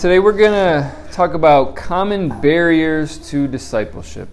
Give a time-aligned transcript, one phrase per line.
[0.00, 4.28] Today we're going to talk about common barriers to discipleship.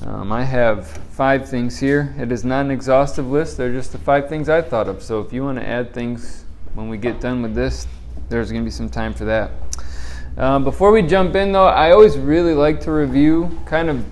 [0.00, 2.14] Um, I have five things here.
[2.16, 5.02] It is not an exhaustive list, they're just the five things I thought of.
[5.02, 7.86] So if you want to add things when we get done with this,
[8.30, 9.50] there's going to be some time for that.
[10.38, 14.06] Um, before we jump in, though, I always really like to review kind of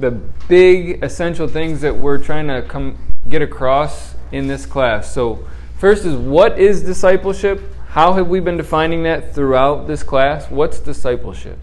[0.00, 0.10] the
[0.48, 2.98] big essential things that we're trying to come
[3.28, 5.14] get across in this class.
[5.14, 5.46] So,
[5.76, 7.62] first is what is discipleship?
[7.88, 10.50] How have we been defining that throughout this class?
[10.50, 11.58] What's discipleship?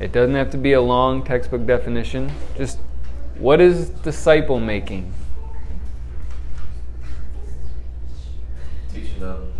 [0.00, 2.30] It doesn't have to be a long textbook definition.
[2.56, 2.78] Just
[3.36, 5.12] what is disciple making?
[8.92, 9.52] Teaching them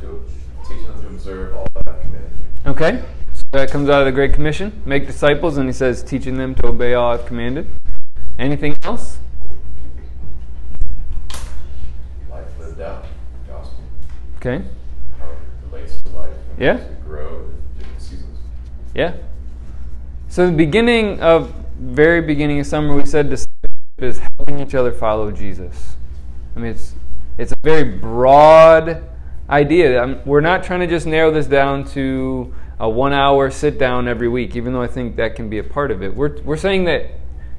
[0.00, 0.24] to
[0.62, 2.30] teaching them to observe all that I've commanded
[2.64, 2.70] you.
[2.70, 3.02] Okay.
[3.32, 4.80] So that comes out of the Great Commission.
[4.84, 7.68] Make disciples, and he says, teaching them to obey all I've commanded.
[8.38, 9.18] Anything else?
[12.30, 13.06] Life lived out,
[13.48, 13.82] gospel,
[14.46, 14.62] Okay.
[15.18, 15.38] how it
[15.72, 16.36] relates to life.
[16.58, 16.76] Yeah.
[16.76, 18.38] To grow different seasons.
[18.94, 19.14] Yeah.
[20.28, 24.92] So the beginning of very beginning of summer, we said discipleship is helping each other
[24.92, 25.96] follow Jesus.
[26.54, 26.94] I mean, it's
[27.38, 29.02] it's a very broad
[29.48, 30.02] idea.
[30.02, 34.28] I'm, we're not trying to just narrow this down to a one-hour sit down every
[34.28, 36.14] week, even though I think that can be a part of it.
[36.14, 37.06] We're we're saying that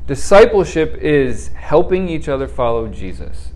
[0.06, 3.50] discipleship is helping each other follow Jesus.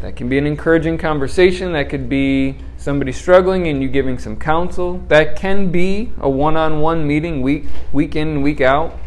[0.00, 1.72] That can be an encouraging conversation.
[1.72, 4.98] That could be somebody struggling and you giving some counsel.
[5.08, 8.98] That can be a one on one meeting week, week in week out.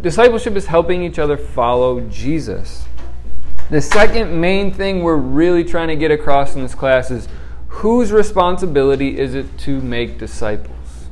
[0.00, 2.84] Discipleship is helping each other follow Jesus.
[3.70, 7.26] The second main thing we're really trying to get across in this class is
[7.68, 11.06] whose responsibility is it to make disciples?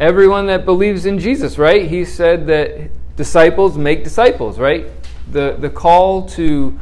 [0.00, 1.86] Everyone that believes in Jesus, right?
[1.86, 4.86] He said that disciples make disciples, right?
[5.30, 6.78] The the call to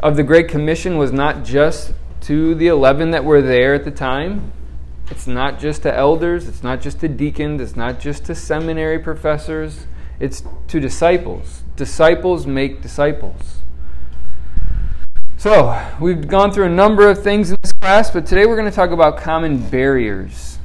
[0.00, 1.92] of the Great Commission was not just
[2.22, 4.52] to the 11 that were there at the time.
[5.10, 8.98] It's not just to elders, it's not just to deacons, it's not just to seminary
[8.98, 9.86] professors,
[10.18, 11.62] it's to disciples.
[11.76, 13.58] Disciples make disciples.
[15.36, 18.70] So, we've gone through a number of things in this class, but today we're going
[18.70, 20.58] to talk about common barriers.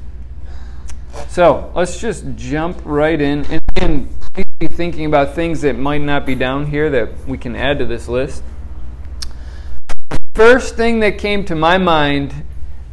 [1.29, 3.59] So, let's just jump right in.
[3.75, 4.07] And
[4.59, 7.85] be thinking about things that might not be down here that we can add to
[7.85, 8.41] this list.
[10.33, 12.33] First thing that came to my mind,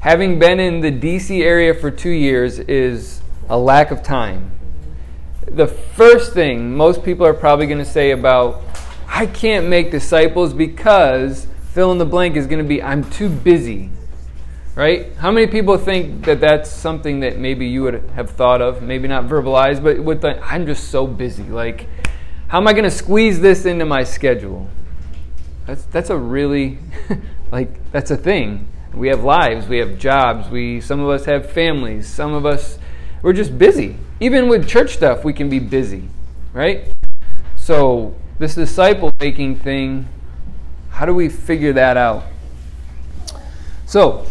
[0.01, 4.51] having been in the DC area for two years, is a lack of time.
[5.47, 8.63] The first thing most people are probably going to say about,
[9.09, 13.31] I can't make disciples because fill in the blank is going to be, I'm too
[13.31, 13.89] busy.
[14.75, 15.15] Right?
[15.17, 19.07] How many people think that that's something that maybe you would have thought of, maybe
[19.07, 21.45] not verbalized, but with I'm just so busy.
[21.45, 21.87] Like,
[22.49, 24.69] how am I going to squeeze this into my schedule?
[25.67, 26.79] That's that's a really
[27.53, 28.69] like that's a thing.
[28.93, 32.79] We have lives, we have jobs, we some of us have families, some of us
[33.25, 33.97] we're just busy.
[34.21, 36.09] Even with church stuff, we can be busy,
[36.53, 36.93] right?
[37.57, 40.07] So, this disciple making thing,
[40.91, 42.25] how do we figure that out?
[43.87, 44.27] So,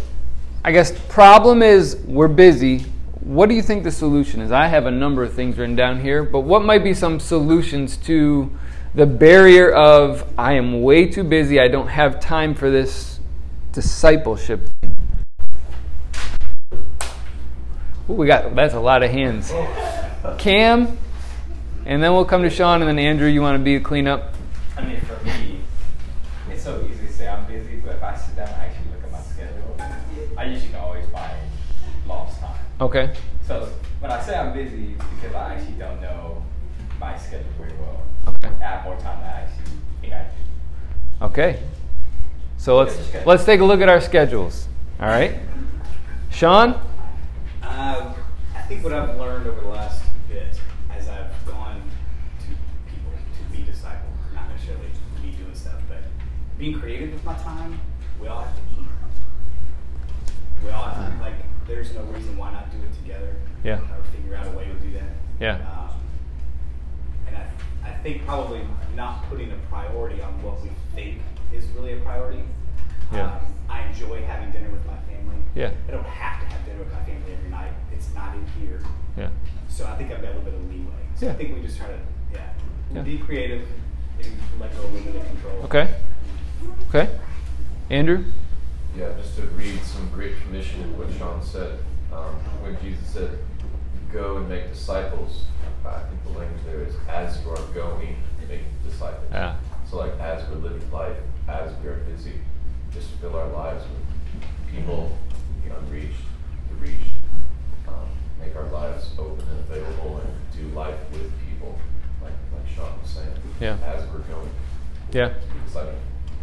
[0.66, 2.86] I guess problem is we're busy.
[3.20, 4.50] What do you think the solution is?
[4.50, 7.98] I have a number of things written down here, but what might be some solutions
[7.98, 8.50] to
[8.94, 13.20] the barrier of I am way too busy, I don't have time for this
[13.72, 14.96] discipleship thing?
[18.08, 19.52] Ooh, we got that's a lot of hands.
[20.38, 20.96] Cam,
[21.84, 23.28] and then we'll come to Sean, and then Andrew.
[23.28, 24.34] You want to be a cleanup?
[24.78, 24.82] I
[32.80, 33.14] Okay.
[33.46, 33.68] So
[34.00, 36.42] when I say I'm busy, it's because I actually don't know
[36.98, 38.02] my schedule very well.
[38.28, 38.48] Okay.
[38.48, 39.64] I have more time than I actually
[40.00, 40.24] think I
[41.20, 41.24] do.
[41.26, 41.62] Okay.
[42.56, 42.96] So let's
[43.26, 44.68] let's take a look at our schedules.
[44.98, 45.38] All right.
[46.30, 46.74] Sean.
[47.62, 48.14] Um,
[48.54, 50.58] I think what I've learned over the last bit
[50.90, 51.82] as I've gone
[52.40, 52.46] to
[52.90, 54.88] people to be disciple, not necessarily
[55.22, 55.98] me doing stuff, but
[56.58, 57.80] being creative with my time,
[58.20, 58.86] we all have to eat.
[60.64, 61.34] We all have to, like,
[61.66, 63.34] there's no reason why not do it together.
[63.62, 63.78] Yeah.
[63.80, 65.10] Or figure out a way to do that.
[65.40, 65.54] Yeah.
[65.56, 65.90] Um,
[67.28, 67.46] and I,
[67.90, 68.60] I think probably
[68.94, 71.20] not putting a priority on what we think
[71.52, 72.42] is really a priority.
[73.12, 73.36] Yeah.
[73.36, 75.36] Um, I enjoy having dinner with my family.
[75.54, 75.72] Yeah.
[75.88, 77.72] I don't have to have dinner with my family every night.
[77.92, 78.80] It's not in here.
[79.16, 79.30] Yeah.
[79.68, 80.92] So I think I've got a little bit of leeway.
[81.16, 81.32] So Yeah.
[81.32, 81.98] I think we just try to,
[82.32, 82.52] yeah,
[82.92, 83.02] Yeah.
[83.02, 83.66] be creative
[84.22, 85.62] and let go of limited control.
[85.64, 85.94] Okay.
[86.88, 87.10] Okay.
[87.90, 88.24] Andrew.
[88.96, 91.80] Yeah, just to read some great commission in what Sean said.
[92.12, 93.38] Um, when Jesus said,
[94.12, 95.46] "Go and make disciples,"
[95.84, 99.56] I think the language there is, "As you are going, make disciples." Yeah.
[99.90, 101.16] So, like, as we're living life,
[101.48, 102.40] as we are busy,
[102.92, 105.18] just fill our lives with people,
[105.64, 106.22] the unreached,
[106.68, 107.18] the reached,
[107.88, 108.06] um,
[108.38, 111.80] make our lives open and available, and do life with people,
[112.22, 113.28] like like Sean was saying.
[113.58, 113.76] Yeah.
[113.84, 114.50] As we're going.
[115.10, 115.34] Yeah.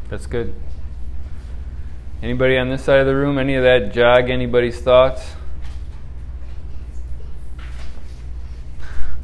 [0.10, 0.54] That's good.
[2.24, 3.40] Anybody on this side of the room?
[3.40, 5.34] Any of that jog anybody's thoughts?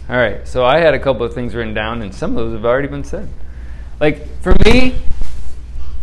[0.10, 2.54] All right, so I had a couple of things written down, and some of those
[2.54, 3.30] have already been said.
[4.00, 4.96] Like, for me,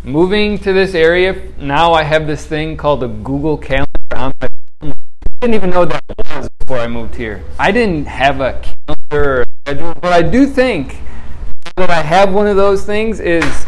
[0.05, 4.49] moving to this area, now I have this thing called a Google Calendar on my
[4.81, 4.93] phone.
[4.93, 6.05] I didn't even know that
[6.37, 7.43] was before I moved here.
[7.59, 10.99] I didn't have a calendar or a schedule, but I do think
[11.77, 13.67] that I have one of those things is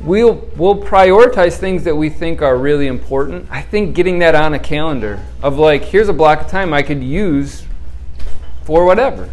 [0.00, 3.48] we'll we'll prioritize things that we think are really important.
[3.50, 6.82] I think getting that on a calendar of like here's a block of time I
[6.82, 7.64] could use
[8.62, 9.30] for whatever.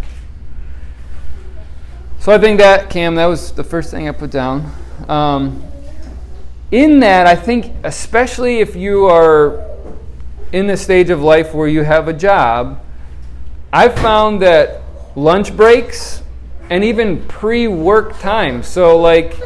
[2.20, 4.74] So I think that Cam, that was the first thing I put down.
[5.08, 5.64] Um,
[6.72, 9.64] in that, I think especially if you are
[10.52, 12.82] in the stage of life where you have a job,
[13.72, 14.82] I've found that
[15.16, 16.24] lunch breaks
[16.70, 18.64] and even pre-work time.
[18.64, 19.38] So like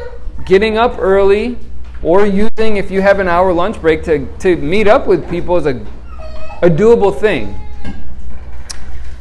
[0.44, 1.58] getting up early
[2.02, 5.56] or using if you have an hour lunch break to, to meet up with people
[5.56, 5.84] is a,
[6.62, 7.54] a doable thing.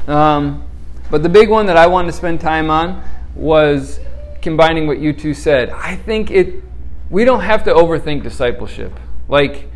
[0.07, 0.63] Um,
[1.11, 3.03] but the big one that I wanted to spend time on
[3.35, 3.99] was
[4.41, 5.69] combining what you two said.
[5.69, 6.63] I think it
[7.09, 8.91] we don't have to overthink discipleship.
[9.27, 9.67] Like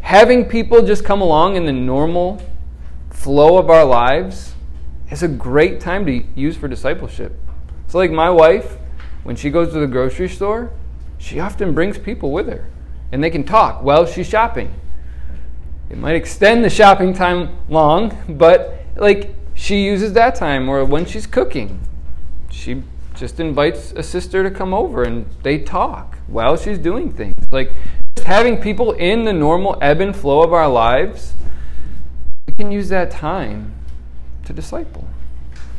[0.00, 2.42] having people just come along in the normal
[3.10, 4.54] flow of our lives
[5.10, 7.38] is a great time to use for discipleship.
[7.88, 8.78] So like my wife,
[9.22, 10.70] when she goes to the grocery store,
[11.18, 12.66] she often brings people with her
[13.12, 14.74] and they can talk while she's shopping.
[15.90, 21.04] It might extend the shopping time long, but like she uses that time or when
[21.04, 21.80] she's cooking.
[22.50, 22.82] She
[23.14, 27.34] just invites a sister to come over and they talk while she's doing things.
[27.50, 27.72] Like
[28.16, 31.34] just having people in the normal ebb and flow of our lives,
[32.46, 33.74] we can use that time
[34.44, 35.06] to disciple.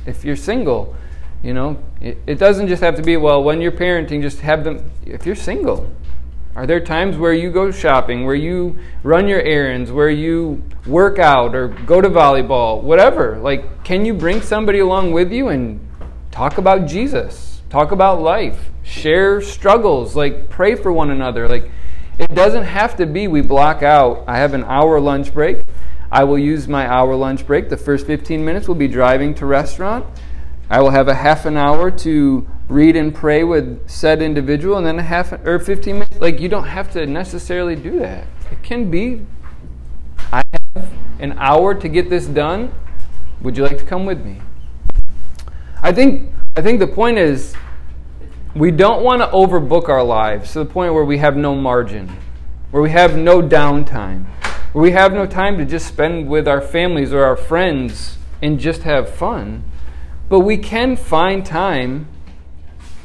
[0.05, 0.95] If you're single,
[1.43, 4.63] you know, it, it doesn't just have to be, well, when you're parenting, just have
[4.63, 5.91] them, if you're single,
[6.55, 11.19] are there times where you go shopping, where you run your errands, where you work
[11.19, 13.37] out or go to volleyball, whatever?
[13.39, 15.85] Like, can you bring somebody along with you and
[16.31, 17.61] talk about Jesus?
[17.69, 21.49] Talk about life, share struggles, like pray for one another.
[21.49, 21.71] Like,
[22.19, 25.63] it doesn't have to be we block out, I have an hour lunch break.
[26.11, 27.69] I will use my hour lunch break.
[27.69, 30.05] The first 15 minutes will be driving to restaurant.
[30.73, 34.87] I will have a half an hour to read and pray with said individual, and
[34.87, 36.19] then a half or 15 minutes.
[36.19, 38.25] Like, you don't have to necessarily do that.
[38.51, 39.23] It can be,
[40.31, 40.41] I
[40.73, 42.73] have an hour to get this done.
[43.43, 44.41] Would you like to come with me?
[45.83, 47.53] I think, I think the point is
[48.55, 52.09] we don't want to overbook our lives to the point where we have no margin,
[52.71, 54.25] where we have no downtime,
[54.71, 58.59] where we have no time to just spend with our families or our friends and
[58.59, 59.65] just have fun.
[60.33, 62.07] But we can find time,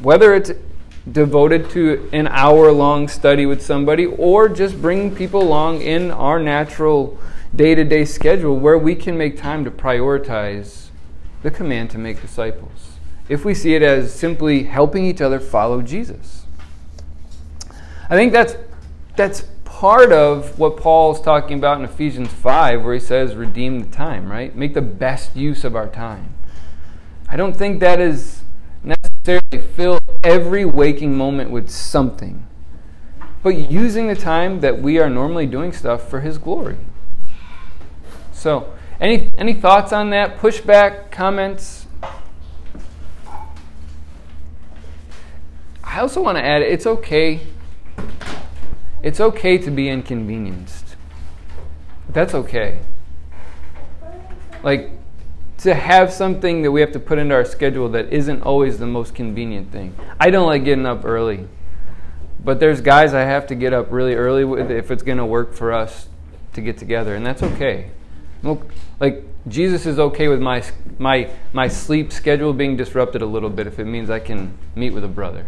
[0.01, 0.51] whether it's
[1.13, 6.41] devoted to an hour long study with somebody or just bringing people along in our
[6.41, 7.19] natural
[7.55, 10.87] day to day schedule where we can make time to prioritize
[11.43, 12.93] the command to make disciples.
[13.29, 16.47] If we see it as simply helping each other follow Jesus.
[18.09, 18.57] I think that's,
[19.17, 23.91] that's part of what Paul's talking about in Ephesians 5, where he says, redeem the
[23.95, 24.57] time, right?
[24.57, 26.33] Make the best use of our time.
[27.29, 28.43] I don't think that is
[28.83, 32.47] necessarily fill every waking moment with something,
[33.43, 36.79] but using the time that we are normally doing stuff for His glory.
[38.33, 40.39] So, any any thoughts on that?
[40.39, 41.87] Pushback, comments?
[45.85, 47.41] I also want to add it's okay.
[49.03, 50.97] It's okay to be inconvenienced.
[52.09, 52.81] That's okay.
[54.63, 54.98] Like
[55.59, 58.87] to have something that we have to put into our schedule that isn't always the
[58.87, 59.95] most convenient thing.
[60.21, 61.49] I don't like getting up early,
[62.43, 65.27] but there's guys I have to get up really early with if it's going to
[65.27, 66.09] work for us
[66.53, 67.91] to get together, and that's okay.
[69.01, 70.63] Like Jesus is okay with my
[70.99, 74.91] my my sleep schedule being disrupted a little bit if it means I can meet
[74.91, 75.47] with a brother.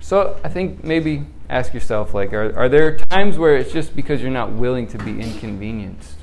[0.00, 4.20] So I think maybe ask yourself like are, are there times where it's just because
[4.20, 6.16] you're not willing to be inconvenienced?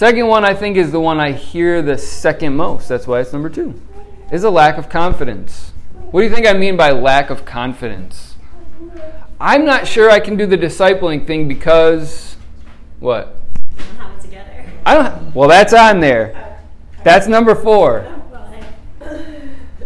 [0.00, 2.88] Second one, I think, is the one I hear the second most.
[2.88, 3.78] That's why it's number two.
[4.32, 5.74] Is a lack of confidence.
[6.10, 8.36] What do you think I mean by lack of confidence?
[9.38, 12.38] I'm not sure I can do the discipling thing because
[12.98, 13.36] what?
[14.86, 15.34] I don't.
[15.34, 16.58] Well, that's on there.
[17.04, 18.10] That's number four.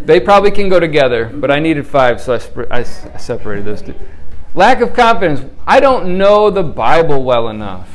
[0.01, 3.83] They probably can go together, but I needed five, so I, sp- I separated those
[3.83, 3.97] two.
[4.55, 5.43] Lack of confidence.
[5.67, 7.94] I don't know the Bible well enough.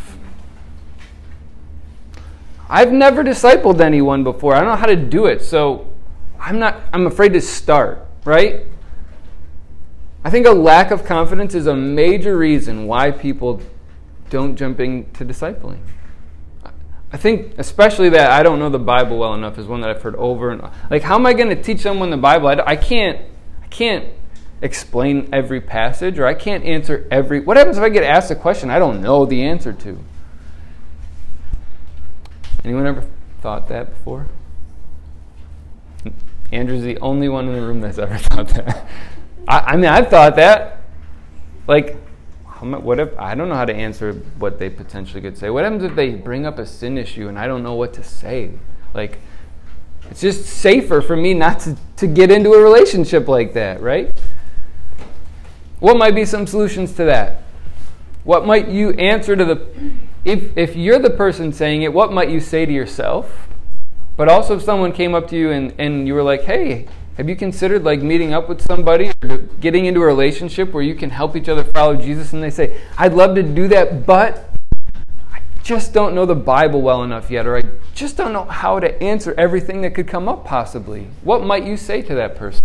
[2.69, 4.53] I've never discipled anyone before.
[4.53, 5.91] I don't know how to do it, so
[6.39, 8.65] I'm not I'm afraid to start, right?
[10.23, 13.61] I think a lack of confidence is a major reason why people
[14.29, 15.79] don't jump into discipling.
[17.11, 20.01] I think especially that I don't know the Bible well enough is one that I've
[20.01, 20.61] heard over and
[20.91, 22.49] like how am I going to teach someone the Bible?
[22.49, 23.19] I, I can't
[23.63, 24.05] I can't
[24.61, 28.35] explain every passage or I can't answer every What happens if I get asked a
[28.35, 29.97] question I don't know the answer to?
[32.63, 33.03] Anyone ever
[33.41, 34.27] thought that before?
[36.51, 38.87] Andrew's the only one in the room that's ever thought that.
[39.47, 40.81] I, I mean, I've thought that.
[41.67, 41.97] Like,
[42.61, 45.49] what if I don't know how to answer what they potentially could say?
[45.49, 48.03] What happens if they bring up a sin issue and I don't know what to
[48.03, 48.51] say?
[48.93, 49.19] Like,
[50.09, 54.19] it's just safer for me not to, to get into a relationship like that, right?
[55.79, 57.43] What might be some solutions to that?
[58.23, 59.67] What might you answer to the
[60.25, 63.47] if if you're the person saying it, what might you say to yourself?
[64.17, 67.29] But also if someone came up to you and, and you were like, hey, have
[67.29, 71.09] you considered like meeting up with somebody or getting into a relationship where you can
[71.09, 72.33] help each other follow Jesus?
[72.33, 74.53] And they say, I'd love to do that, but
[75.31, 78.79] I just don't know the Bible well enough yet, or I just don't know how
[78.79, 81.07] to answer everything that could come up possibly.
[81.23, 82.63] What might you say to that person?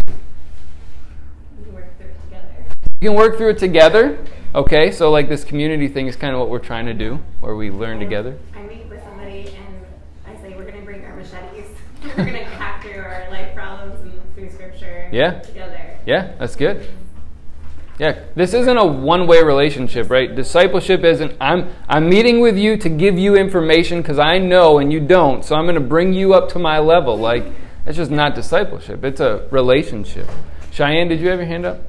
[1.58, 2.66] We can work through it together.
[3.00, 4.18] You can work through it together.
[4.54, 7.56] Okay, so like this community thing is kind of what we're trying to do, where
[7.56, 8.38] we learn um, together.
[8.54, 9.84] I meet with somebody and
[10.26, 11.66] I say we're gonna bring our machetes.
[12.04, 15.40] we're gonna hack through our life problems and through scripture Yeah.
[15.40, 15.98] together.
[16.06, 16.86] Yeah, that's good.
[17.98, 20.32] Yeah, this isn't a one-way relationship, right?
[20.34, 24.92] Discipleship isn't I'm I'm meeting with you to give you information because I know and
[24.92, 27.16] you don't, so I'm going to bring you up to my level.
[27.16, 27.44] Like
[27.84, 29.04] that's just not discipleship.
[29.04, 30.28] It's a relationship.
[30.72, 31.82] Cheyenne, did you have your hand up?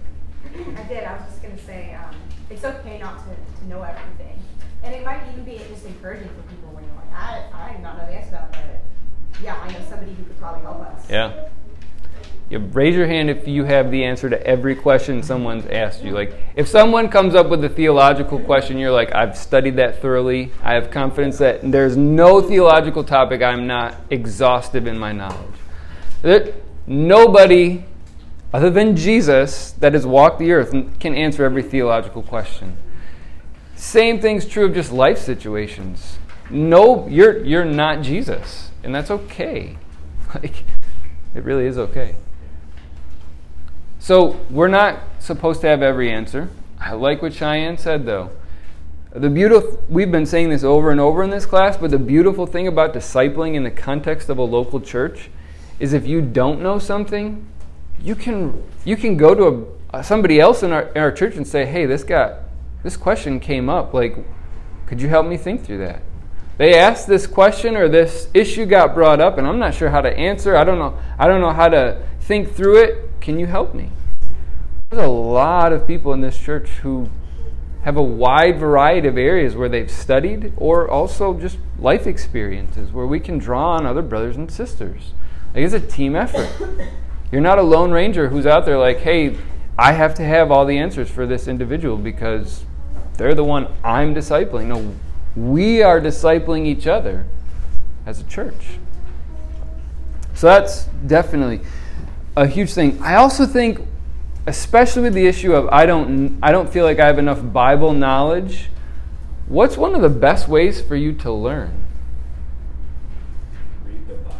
[0.53, 1.03] I did.
[1.03, 2.13] I was just going to say um,
[2.51, 4.37] it's okay not to, to know everything.
[4.83, 7.81] And it might even be just encouraging for people when you're like, I, I do
[7.81, 10.81] not know the answer to that, but yeah, I know somebody who could probably help
[10.81, 10.93] us.
[11.09, 11.47] Yeah.
[12.49, 16.11] You raise your hand if you have the answer to every question someone's asked you.
[16.11, 20.51] Like, if someone comes up with a theological question, you're like, I've studied that thoroughly.
[20.61, 25.55] I have confidence that there's no theological topic I'm not exhaustive in my knowledge.
[26.21, 26.53] That
[26.85, 27.83] nobody
[28.53, 32.77] other than Jesus that has walked the earth can answer every theological question.
[33.75, 36.19] Same thing's true of just life situations.
[36.49, 39.77] No, you're you're not Jesus, and that's okay.
[40.33, 40.65] Like,
[41.35, 42.15] it really is okay.
[43.99, 46.49] So we're not supposed to have every answer.
[46.79, 48.31] I like what Cheyenne said, though.
[49.11, 52.45] The beautiful we've been saying this over and over in this class, but the beautiful
[52.45, 55.29] thing about discipling in the context of a local church
[55.79, 57.45] is if you don't know something,
[58.01, 59.43] you can you can go to
[59.93, 62.39] a, uh, somebody else in our, in our church and say, "Hey, this got
[62.83, 63.93] this question came up.
[63.93, 64.17] Like,
[64.85, 66.01] could you help me think through that?"
[66.57, 70.01] They asked this question or this issue got brought up, and I'm not sure how
[70.01, 70.55] to answer.
[70.55, 70.97] I don't know.
[71.19, 73.09] I don't know how to think through it.
[73.19, 73.89] Can you help me?
[74.89, 77.09] There's a lot of people in this church who
[77.83, 83.05] have a wide variety of areas where they've studied or also just life experiences where
[83.05, 85.13] we can draw on other brothers and sisters.
[85.53, 86.49] Like it's a team effort.
[87.31, 89.37] You're not a lone ranger who's out there like, hey,
[89.77, 92.63] I have to have all the answers for this individual because
[93.17, 94.67] they're the one I'm discipling.
[94.67, 94.95] No,
[95.35, 97.25] we are discipling each other
[98.05, 98.77] as a church.
[100.33, 101.61] So that's definitely
[102.35, 103.01] a huge thing.
[103.01, 103.79] I also think,
[104.47, 107.93] especially with the issue of I don't, I don't feel like I have enough Bible
[107.93, 108.69] knowledge.
[109.47, 111.85] What's one of the best ways for you to learn?
[113.85, 114.35] Read the Bible.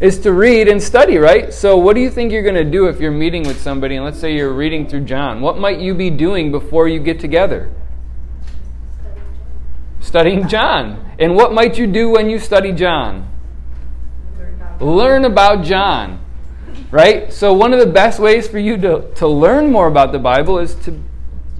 [0.00, 1.52] is to read and study, right?
[1.52, 4.04] So, what do you think you're going to do if you're meeting with somebody and
[4.04, 5.40] let's say you're reading through John?
[5.40, 7.70] What might you be doing before you get together?
[10.06, 11.04] Studying John.
[11.18, 13.28] And what might you do when you study John?
[14.78, 16.24] Learn about John,
[16.92, 17.32] right?
[17.32, 20.60] So, one of the best ways for you to, to learn more about the Bible
[20.60, 21.02] is to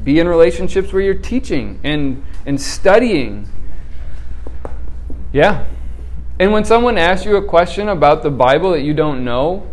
[0.05, 3.49] be in relationships where you're teaching and, and studying.
[5.33, 5.67] Yeah.
[6.39, 9.69] And when someone asks you a question about the Bible that you don't know,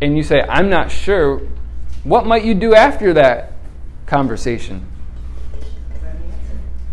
[0.00, 1.40] and you say, I'm not sure,
[2.04, 3.54] what might you do after that
[4.06, 4.91] conversation?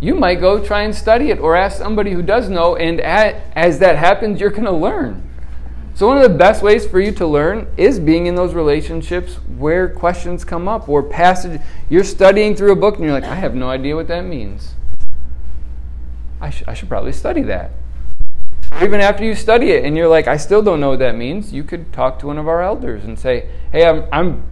[0.01, 3.79] You might go try and study it or ask somebody who does know, and as
[3.79, 5.29] that happens, you're going to learn.
[5.93, 9.35] So, one of the best ways for you to learn is being in those relationships
[9.57, 11.59] where questions come up or passage.
[11.89, 14.75] You're studying through a book and you're like, I have no idea what that means.
[16.39, 17.71] I, sh- I should probably study that.
[18.71, 21.17] Or even after you study it and you're like, I still don't know what that
[21.17, 24.43] means, you could talk to one of our elders and say, Hey, I'm, I'm,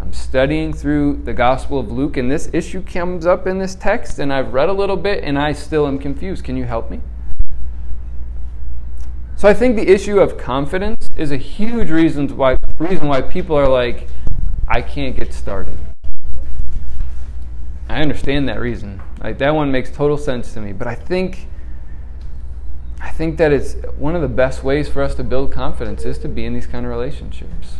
[0.00, 4.18] I'm studying through the Gospel of Luke, and this issue comes up in this text,
[4.18, 6.44] and I've read a little bit, and I still am confused.
[6.44, 7.00] Can you help me?
[9.36, 13.56] So I think the issue of confidence is a huge reason why, reason why people
[13.56, 14.08] are like,
[14.68, 15.78] I can't get started.
[17.88, 19.02] I understand that reason.
[19.22, 20.72] Like that one makes total sense to me.
[20.72, 21.48] But I think
[23.00, 26.18] I think that it's one of the best ways for us to build confidence is
[26.18, 27.79] to be in these kind of relationships.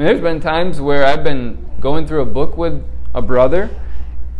[0.00, 2.82] Mean, there's been times where I've been going through a book with
[3.14, 3.68] a brother,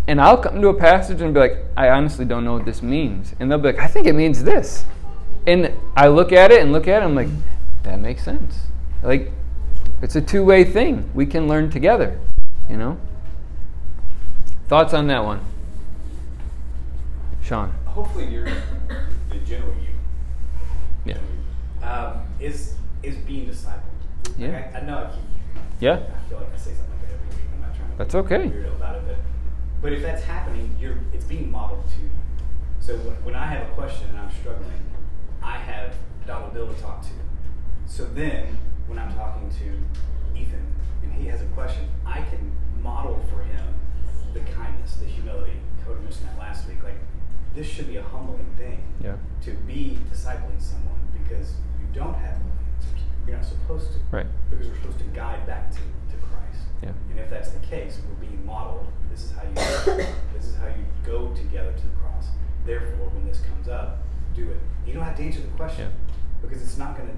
[0.08, 2.80] and I'll come to a passage and be like, I honestly don't know what this
[2.80, 3.34] means.
[3.38, 4.86] And they'll be like, I think it means this.
[5.46, 7.28] And I look at it and look at it, and I'm like,
[7.82, 8.58] that makes sense.
[9.02, 9.32] Like,
[10.00, 11.10] it's a two way thing.
[11.12, 12.18] We can learn together,
[12.70, 12.98] you know?
[14.66, 15.40] Thoughts on that one?
[17.42, 17.70] Sean.
[17.84, 21.12] Hopefully, you're the general you.
[21.12, 21.86] Yeah.
[21.86, 23.82] Um, is is being discipled.
[24.38, 24.52] Yeah.
[24.52, 25.29] Like, I, I know I keep.
[25.80, 25.92] Yeah.
[25.94, 27.46] I feel like I say something like that every week.
[27.54, 27.98] I'm not trying to.
[27.98, 28.48] That's be okay.
[28.50, 29.16] Weirdo about it, but
[29.82, 32.10] but if that's happening, you're it's being modeled to you.
[32.80, 34.80] So when, when I have a question and I'm struggling,
[35.42, 35.94] I have
[36.26, 37.08] Dollar Bill to talk to.
[37.86, 40.66] So then when I'm talking to Ethan
[41.02, 43.74] and he has a question, I can model for him
[44.34, 45.52] the kindness, the humility.
[45.84, 46.82] Cody mentioned that last week.
[46.84, 46.98] Like
[47.54, 49.16] this should be a humbling thing Yeah.
[49.42, 52.38] to be discipling someone because you don't have
[53.30, 54.26] you're not supposed to Right.
[54.50, 56.62] because we're supposed to guide back to, to Christ.
[56.82, 56.90] Yeah.
[57.10, 58.86] And if that's the case, we're being modeled.
[59.10, 59.54] This is how you
[60.34, 62.28] this is how you go together to the cross.
[62.66, 63.98] Therefore, when this comes up,
[64.34, 64.58] do it.
[64.86, 65.92] You don't have to answer the question
[66.42, 67.10] because it's not gonna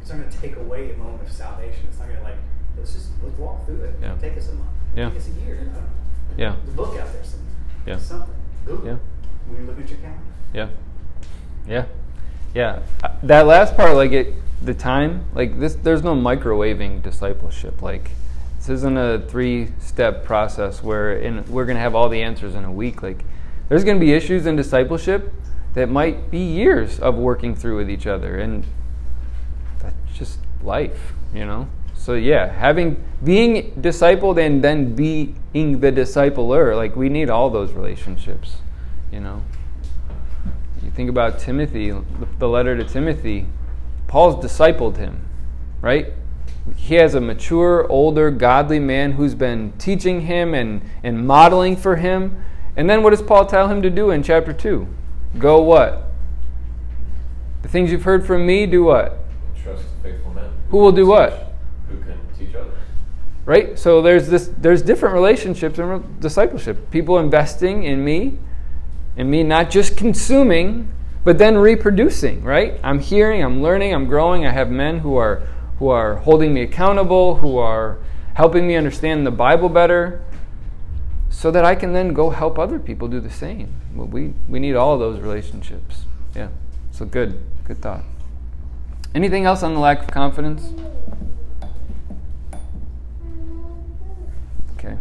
[0.00, 1.86] it's not gonna take away a moment of salvation.
[1.88, 2.36] It's not gonna like
[2.76, 3.94] let's just let's walk through it.
[4.00, 4.14] Yeah.
[4.20, 4.70] Take us a month.
[4.96, 5.08] Yeah.
[5.10, 5.72] Take us a year.
[6.36, 6.56] Yeah.
[6.66, 7.50] The book out there somewhere.
[7.86, 7.98] Yeah.
[7.98, 8.34] Something.
[8.64, 8.86] Google.
[8.86, 8.96] Yeah.
[9.48, 10.20] When you look at your calendar.
[10.52, 10.68] Yeah.
[11.66, 11.84] Yeah.
[12.54, 12.78] Yeah.
[13.02, 14.34] Uh, That last part, like it,
[14.64, 17.82] the time, like this, there's no microwaving discipleship.
[17.82, 18.10] Like
[18.58, 22.64] this isn't a three-step process where in, we're going to have all the answers in
[22.64, 23.02] a week.
[23.02, 23.24] Like
[23.68, 25.32] there's going to be issues in discipleship
[25.74, 28.64] that might be years of working through with each other, and
[29.80, 31.68] that's just life, you know.
[31.94, 37.72] So yeah, having being discipled and then being the discipler, like we need all those
[37.72, 38.56] relationships,
[39.10, 39.42] you know.
[40.82, 41.92] You think about Timothy,
[42.38, 43.46] the letter to Timothy,
[44.06, 45.28] Paul's discipled him,
[45.80, 46.12] right?
[46.76, 51.96] He has a mature, older, godly man who's been teaching him and, and modeling for
[51.96, 52.42] him.
[52.76, 54.86] And then what does Paul tell him to do in chapter 2?
[55.38, 56.04] Go what?
[57.62, 59.18] The things you've heard from me, do what?
[59.62, 60.50] Trust faithful men.
[60.70, 61.52] Who will do what?
[61.88, 62.78] Who can teach others.
[63.44, 68.38] right so there's this there's different relationships in re- discipleship people investing in me
[69.16, 70.88] and me not just consuming
[71.24, 72.78] but then reproducing right?
[72.82, 74.46] I'm hearing i'm learning i'm growing.
[74.46, 75.42] I have men who are
[75.78, 77.98] who are holding me accountable who are
[78.34, 80.24] helping me understand the bible better
[81.30, 83.74] so that i can then go help other people do the same.
[83.94, 86.04] We we need all those relationships.
[86.34, 86.48] Yeah
[86.94, 88.04] so good good thought.
[89.14, 90.72] Anything else on the lack of confidence?
[94.76, 94.96] Okay.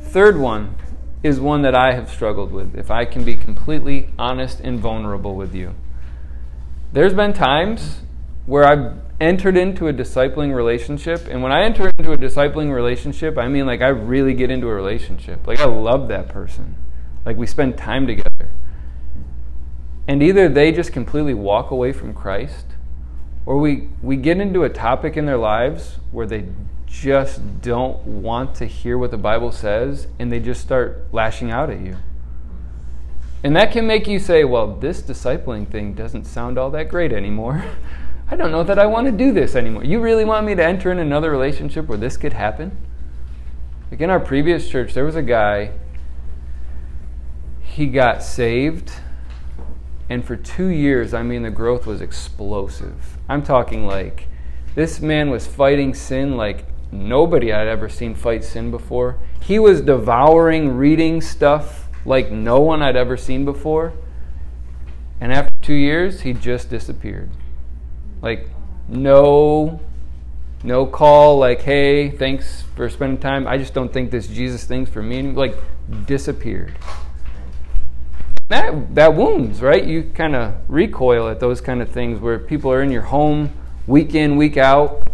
[0.00, 0.74] Third one
[1.22, 5.36] is one that I have struggled with, if I can be completely honest and vulnerable
[5.36, 5.74] with you.
[6.92, 8.00] There's been times
[8.46, 13.36] where I've entered into a discipling relationship, and when I enter into a discipling relationship,
[13.36, 15.46] I mean like I really get into a relationship.
[15.46, 16.74] Like I love that person.
[17.26, 18.50] Like we spend time together.
[20.08, 22.66] And either they just completely walk away from Christ,
[23.44, 26.46] or we, we get into a topic in their lives where they
[26.90, 31.70] just don't want to hear what the Bible says and they just start lashing out
[31.70, 31.96] at you.
[33.42, 37.12] And that can make you say, well, this discipling thing doesn't sound all that great
[37.12, 37.64] anymore.
[38.30, 39.84] I don't know that I want to do this anymore.
[39.84, 42.76] You really want me to enter in another relationship where this could happen?
[43.90, 45.72] Like in our previous church, there was a guy,
[47.62, 48.92] he got saved,
[50.08, 53.16] and for two years, I mean, the growth was explosive.
[53.28, 54.28] I'm talking like
[54.74, 59.18] this man was fighting sin like nobody I'd ever seen fight sin before.
[59.42, 63.92] He was devouring, reading stuff like no one I'd ever seen before.
[65.20, 67.30] And after two years, he just disappeared.
[68.22, 68.48] Like,
[68.88, 69.80] no,
[70.62, 73.46] no call, like, hey, thanks for spending time.
[73.46, 75.18] I just don't think this Jesus thing's for me.
[75.18, 75.56] And, like,
[76.06, 76.74] disappeared.
[78.48, 79.84] That, that wounds, right?
[79.84, 83.52] You kind of recoil at those kind of things where people are in your home
[83.86, 85.06] week in, week out.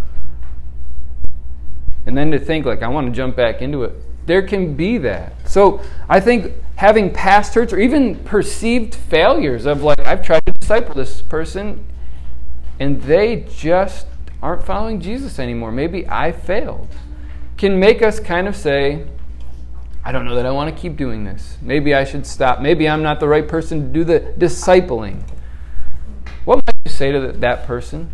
[2.06, 3.94] And then to think, like, I want to jump back into it.
[4.26, 5.48] There can be that.
[5.48, 10.52] So I think having past hurts or even perceived failures of like, I've tried to
[10.52, 11.86] disciple this person
[12.78, 14.06] and they just
[14.42, 15.72] aren't following Jesus anymore.
[15.72, 16.88] Maybe I failed.
[17.56, 19.06] Can make us kind of say,
[20.04, 21.56] I don't know that I want to keep doing this.
[21.62, 22.60] Maybe I should stop.
[22.60, 25.22] Maybe I'm not the right person to do the discipling.
[26.44, 28.10] What might you say to that person?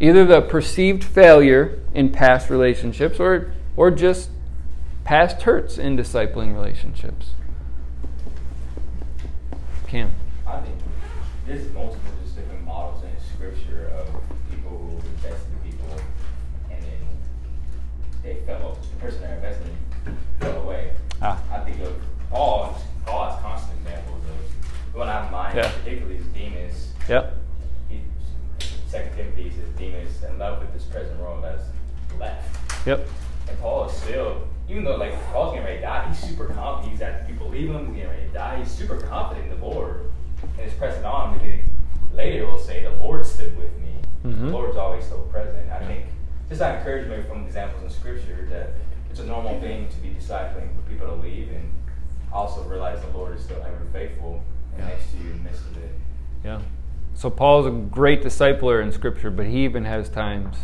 [0.00, 4.30] Either the perceived failure in past relationships or, or just
[5.04, 7.30] past hurts in discipling relationships.
[9.88, 10.12] Cam.
[10.46, 10.76] I think
[11.46, 14.06] there's multiple just different models in Scripture of
[14.50, 16.00] people who invested in people,
[16.70, 17.00] and then
[18.22, 18.78] they fell.
[18.92, 19.66] The person that invested
[20.06, 20.92] in fell away.
[21.22, 21.42] Ah.
[21.50, 21.96] I think of
[22.30, 22.80] Paul.
[23.06, 25.72] Paul has constant examples of the one I mind, Yeah.
[25.72, 26.92] particularly is Demas.
[27.08, 27.34] Yep.
[28.88, 31.60] Second Timothy says Demas in love with this present world has
[32.18, 32.86] left.
[32.86, 33.06] Yep.
[33.48, 36.90] And Paul is still, even though like Paul's getting ready to die, he's super confident.
[36.90, 37.86] He's got people leaving him.
[37.88, 38.58] He's getting ready to die.
[38.60, 40.10] He's super confident in the Lord,
[40.42, 41.68] and he's pressing on because
[42.14, 43.94] later he'll say, "The Lord stood with me.
[44.24, 44.46] Mhm.
[44.46, 46.06] The Lord's always still present." I think
[46.48, 48.70] just that encouragement from examples in Scripture that
[49.10, 51.70] it's a normal thing to be discipling for people to leave, and
[52.32, 54.88] also realize the Lord is still ever faithful and Yeah.
[54.88, 55.92] next to you in the midst of it.
[56.42, 56.60] Yeah.
[57.18, 60.56] So Paul's a great discipler in Scripture, but he even has times.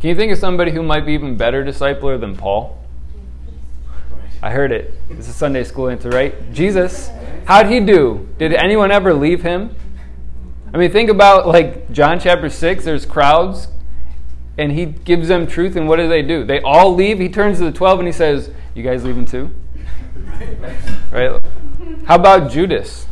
[0.00, 2.78] Can you think of somebody who might be even better discipler than Paul?
[4.42, 4.94] I heard it.
[5.10, 6.50] This is Sunday school answer, right?
[6.50, 7.10] Jesus.
[7.44, 8.26] How'd he do?
[8.38, 9.76] Did anyone ever leave him?
[10.72, 13.68] I mean, think about like John chapter 6, there's crowds,
[14.56, 16.42] and he gives them truth, and what do they do?
[16.42, 17.18] They all leave.
[17.18, 19.50] He turns to the 12 and he says, You guys leaving too?
[21.12, 21.38] Right?
[22.06, 23.06] How about Judas?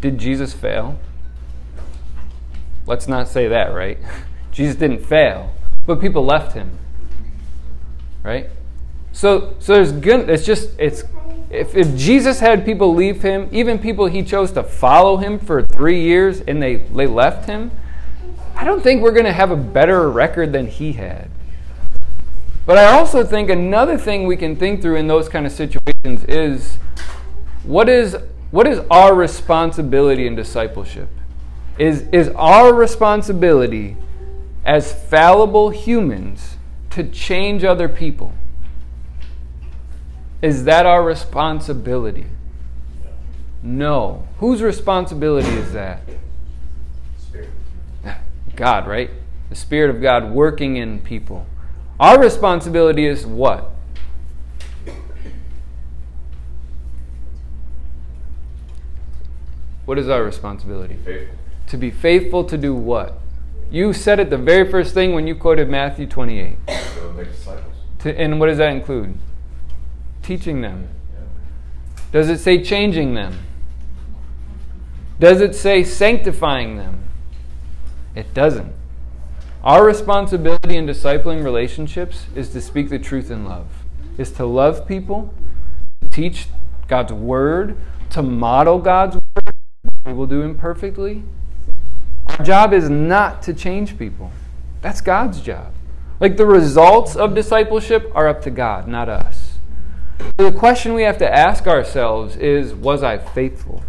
[0.00, 0.98] Did Jesus fail?
[2.86, 3.98] Let's not say that, right?
[4.52, 5.52] Jesus didn't fail,
[5.86, 6.78] but people left him.
[8.22, 8.50] Right?
[9.12, 11.04] So so there's good it's just it's
[11.50, 15.62] if, if Jesus had people leave him, even people he chose to follow him for
[15.62, 17.72] three years and they, they left him,
[18.54, 21.28] I don't think we're gonna have a better record than he had.
[22.66, 26.24] But I also think another thing we can think through in those kind of situations
[26.24, 26.76] is
[27.64, 28.16] what is
[28.50, 31.08] what is our responsibility in discipleship?
[31.78, 33.96] Is is our responsibility
[34.64, 36.56] as fallible humans
[36.90, 38.32] to change other people?
[40.42, 42.26] Is that our responsibility?
[43.62, 44.26] No.
[44.38, 46.00] Whose responsibility is that?
[47.18, 47.50] Spirit.
[48.56, 49.10] God, right?
[49.50, 51.46] The Spirit of God working in people.
[51.98, 53.70] Our responsibility is what?
[59.90, 60.94] What is our responsibility?
[61.04, 61.36] Faithful.
[61.66, 63.18] To be faithful to do what?
[63.72, 66.64] You said it the very first thing when you quoted Matthew 28.
[66.64, 67.74] Go and make disciples.
[67.98, 69.18] To, and what does that include?
[70.22, 70.86] Teaching them.
[71.12, 71.26] Yeah.
[72.12, 73.40] Does it say changing them?
[75.18, 77.02] Does it say sanctifying them?
[78.14, 78.72] It doesn't.
[79.64, 83.66] Our responsibility in discipling relationships is to speak the truth in love,
[84.18, 85.34] is to love people,
[86.00, 86.46] to teach
[86.86, 87.76] God's word,
[88.10, 89.19] to model God's.
[90.06, 91.22] We will do imperfectly.
[92.26, 94.30] Our job is not to change people.
[94.80, 95.72] That's God's job.
[96.20, 99.58] Like the results of discipleship are up to God, not us.
[100.38, 103.82] So the question we have to ask ourselves is Was I faithful?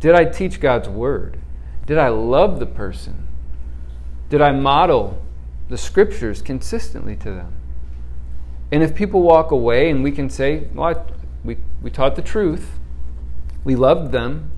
[0.00, 1.38] Did I teach God's word?
[1.86, 3.26] Did I love the person?
[4.28, 5.22] Did I model
[5.68, 7.52] the scriptures consistently to them?
[8.72, 11.02] And if people walk away and we can say, well, I,
[11.44, 12.78] we, we taught the truth,
[13.62, 14.50] we loved them,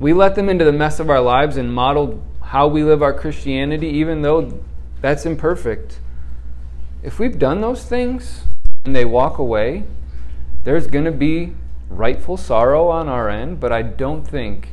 [0.00, 3.12] we let them into the mess of our lives and modeled how we live our
[3.12, 4.60] Christianity, even though
[5.02, 6.00] that's imperfect.
[7.02, 8.44] If we've done those things
[8.84, 9.84] and they walk away,
[10.64, 11.52] there's going to be
[11.90, 14.70] rightful sorrow on our end, but I don't think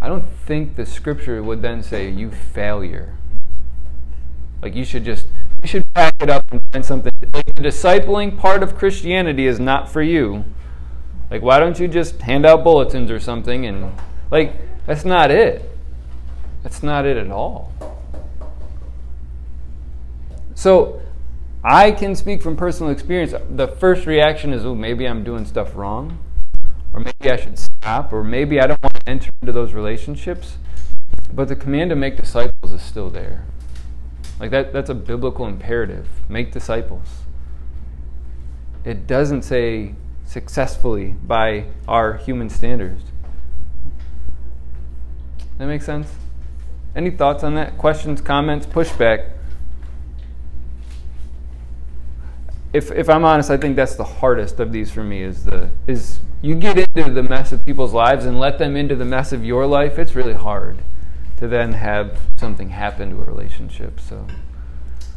[0.00, 3.16] I don't think the scripture would then say you failure.
[4.60, 5.28] Like you should just
[5.62, 7.12] you should pack it up and find something.
[7.32, 10.44] Like the discipling part of Christianity is not for you.
[11.30, 13.92] Like why don't you just hand out bulletins or something and
[14.34, 14.52] like
[14.84, 15.62] that's not it.
[16.64, 17.72] That's not it at all.
[20.56, 21.00] So
[21.62, 23.32] I can speak from personal experience.
[23.48, 26.18] The first reaction is, oh, maybe I'm doing stuff wrong,
[26.92, 30.58] or maybe I should stop, or maybe I don't want to enter into those relationships.
[31.32, 33.44] But the command to make disciples is still there.
[34.40, 36.08] Like that, that's a biblical imperative.
[36.28, 37.22] Make disciples.
[38.84, 39.94] It doesn't say
[40.24, 43.04] successfully by our human standards.
[45.58, 46.08] That makes sense?
[46.96, 47.78] Any thoughts on that?
[47.78, 49.30] Questions, comments, pushback?
[52.74, 55.70] if if I'm honest, I think that's the hardest of these for me is the
[55.86, 59.32] is you get into the mess of people's lives and let them into the mess
[59.32, 59.96] of your life.
[59.98, 60.82] It's really hard
[61.38, 64.00] to then have something happen to a relationship.
[64.00, 64.26] So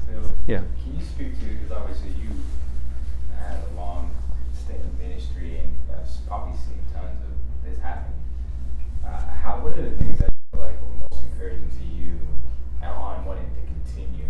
[0.05, 0.61] So, Yeah.
[0.83, 2.29] Can you speak to, because obviously you
[3.35, 4.11] had a long
[4.53, 8.13] stint in ministry and have probably seen tons of this happen.
[9.07, 12.19] Uh, how, what are the things that you like were most encouraging to you
[12.81, 14.25] and on wanting to continue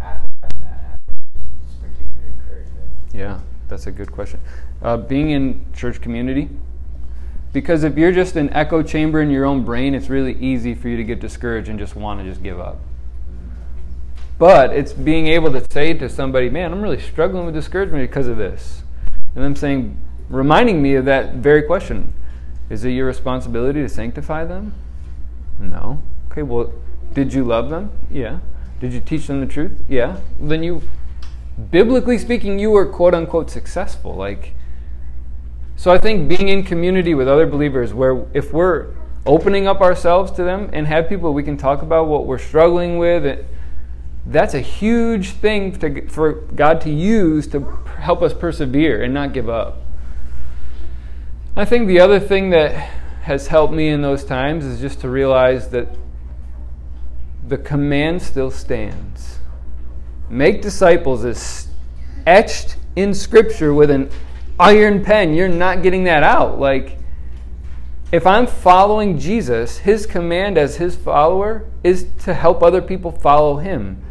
[0.00, 1.00] after that?
[1.66, 2.90] Just particular encouragement.
[3.12, 4.38] yeah, that's a good question.
[4.82, 6.48] Uh, being in church community,
[7.52, 10.88] because if you're just an echo chamber in your own brain, it's really easy for
[10.88, 12.78] you to get discouraged and just want to just give up.
[14.38, 18.28] But it's being able to say to somebody, man, I'm really struggling with discouragement because
[18.28, 18.82] of this.
[19.34, 19.96] And them saying,
[20.28, 22.12] reminding me of that very question
[22.70, 24.74] Is it your responsibility to sanctify them?
[25.58, 26.02] No.
[26.30, 26.72] Okay, well,
[27.12, 27.90] did you love them?
[28.10, 28.40] Yeah.
[28.80, 29.84] Did you teach them the truth?
[29.88, 30.18] Yeah.
[30.40, 30.82] Then you,
[31.70, 34.14] biblically speaking, you were quote unquote successful.
[34.14, 34.54] Like,
[35.76, 38.88] so I think being in community with other believers, where if we're
[39.26, 42.98] opening up ourselves to them and have people we can talk about what we're struggling
[42.98, 43.46] with, it,
[44.26, 47.60] that's a huge thing to, for God to use to
[47.98, 49.83] help us persevere and not give up.
[51.56, 52.72] I think the other thing that
[53.22, 55.86] has helped me in those times is just to realize that
[57.46, 59.38] the command still stands.
[60.28, 61.68] Make disciples is
[62.26, 64.10] etched in Scripture with an
[64.58, 65.32] iron pen.
[65.32, 66.58] You're not getting that out.
[66.58, 66.98] Like,
[68.10, 73.58] if I'm following Jesus, his command as his follower is to help other people follow
[73.58, 74.02] him.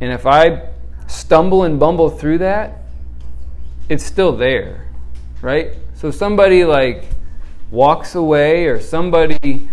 [0.00, 0.70] And if I
[1.08, 2.84] stumble and bumble through that,
[3.90, 4.88] it's still there,
[5.42, 5.76] right?
[6.06, 7.02] So somebody like
[7.68, 9.68] walks away or somebody,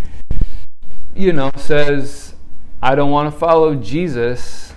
[1.16, 2.34] you know, says,
[2.82, 4.74] I don't want to follow Jesus,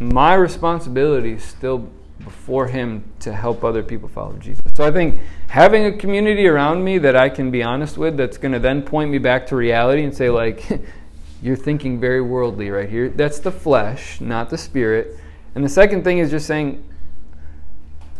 [0.00, 1.90] my responsibility is still
[2.24, 4.64] before Him to help other people follow Jesus.
[4.74, 8.38] So I think having a community around me that I can be honest with, that's
[8.38, 10.64] going to then point me back to reality and say, like,
[11.42, 13.10] you're thinking very worldly right here.
[13.10, 15.20] That's the flesh, not the spirit.
[15.54, 16.82] And the second thing is just saying,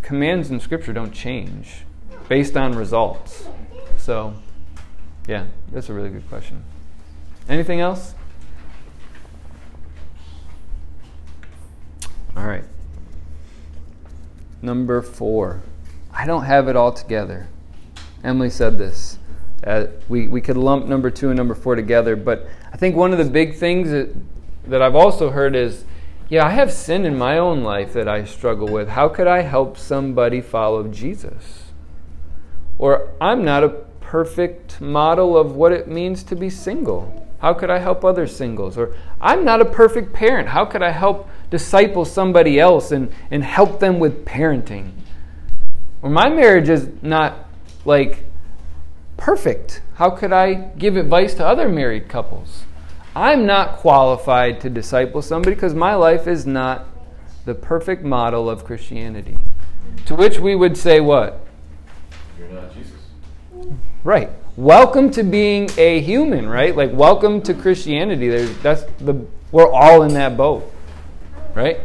[0.09, 1.85] commands in Scripture don't change
[2.31, 3.47] based on results.
[3.99, 4.33] So,
[5.27, 6.65] yeah, that's a really good question.
[7.47, 8.15] Anything else?
[12.35, 12.65] All right.
[14.63, 15.61] Number four.
[16.11, 17.47] I don't have it all together.
[18.25, 19.19] Emily said this.
[19.63, 23.13] Uh, we, we could lump number two and number four together, but I think one
[23.13, 24.09] of the big things that,
[24.69, 25.85] that I've also heard is
[26.29, 28.91] yeah, I have sin in my own life that I struggle with.
[28.91, 31.73] How could I help somebody follow Jesus?
[32.79, 37.27] Or I'm not a perfect model of what it means to be single.
[37.39, 38.77] How could I help other singles?
[38.77, 40.49] Or I'm not a perfect parent.
[40.49, 44.93] How could I help disciple somebody else and, and help them with parenting?
[46.03, 47.49] Or my marriage is not
[47.85, 48.25] like
[49.17, 49.83] perfect.
[49.95, 52.65] How could I give advice to other married couples?
[53.19, 56.87] I'm not qualified to disciple somebody because my life is not
[57.47, 59.37] the perfect model of Christianity.
[60.07, 61.45] To which we would say, what?
[62.39, 62.95] You're not Jesus.
[64.05, 64.31] Right.
[64.57, 66.77] Welcome to being a human, right?
[66.77, 68.29] Like welcome to Christianity.
[68.29, 70.73] There's that's the we're all in that boat.
[71.57, 71.81] Right?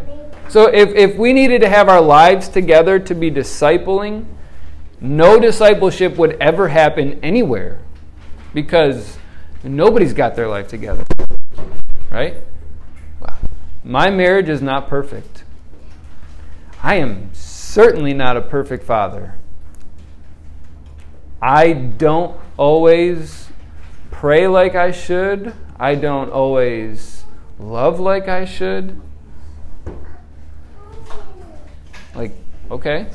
[0.50, 4.26] So if, if we needed to have our lives together to be discipling,
[5.02, 7.80] no discipleship would ever happen anywhere
[8.54, 9.17] because
[9.63, 11.04] nobody's got their life together.
[12.13, 12.38] Right?
[13.84, 15.43] My marriage is not perfect.
[16.84, 19.34] I am certainly not a perfect father.
[21.41, 23.49] I don't always
[24.12, 25.56] pray like I should.
[25.80, 27.23] I don't always
[27.58, 29.02] love like I should.
[32.13, 32.36] Like,
[32.69, 33.08] okay.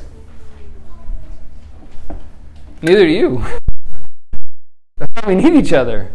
[2.81, 3.45] Neither do you.
[4.97, 6.11] That's why we need each other.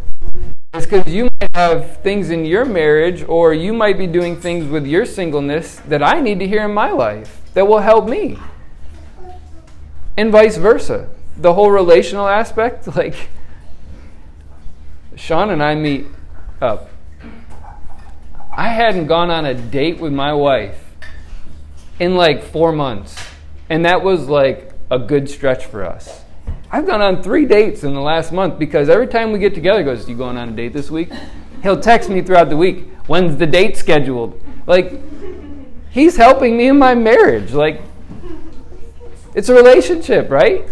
[0.74, 4.68] It's because you might have things in your marriage, or you might be doing things
[4.68, 8.40] with your singleness that I need to hear in my life that will help me.
[10.16, 11.08] And vice versa.
[11.36, 13.28] The whole relational aspect, like
[15.14, 16.06] Sean and I meet
[16.60, 16.90] up.
[18.56, 20.96] I hadn't gone on a date with my wife
[22.00, 23.16] in like four months.
[23.70, 26.23] And that was like a good stretch for us.
[26.74, 29.78] I've gone on three dates in the last month because every time we get together,
[29.78, 31.08] he goes, You going on a date this week?
[31.62, 34.42] He'll text me throughout the week, When's the date scheduled?
[34.66, 34.92] Like,
[35.90, 37.52] he's helping me in my marriage.
[37.52, 37.80] Like,
[39.36, 40.68] it's a relationship, right?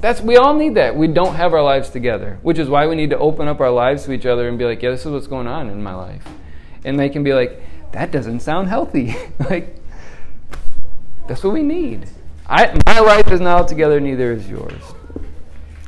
[0.00, 0.96] That's we all need that.
[0.96, 3.70] We don't have our lives together, which is why we need to open up our
[3.70, 5.94] lives to each other and be like, "Yeah, this is what's going on in my
[5.94, 6.26] life,"
[6.86, 7.60] and they can be like,
[7.92, 9.14] that doesn't sound healthy.
[9.50, 9.76] like,
[11.28, 12.08] that's what we need.
[12.46, 14.82] I, my life is not together, neither is yours.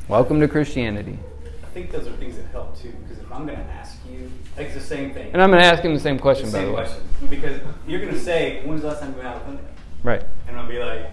[0.07, 1.19] Welcome to Christianity.
[1.63, 4.31] I think those are things that help too, because if I'm going to ask you,
[4.57, 5.29] like it's the same thing.
[5.33, 6.83] And I'm going to ask him the same question, the by same the way.
[6.83, 7.03] question.
[7.29, 9.63] Because you're going to say, when's the last time you went out with Linda?
[10.01, 10.23] Right.
[10.47, 11.11] And I'll be like,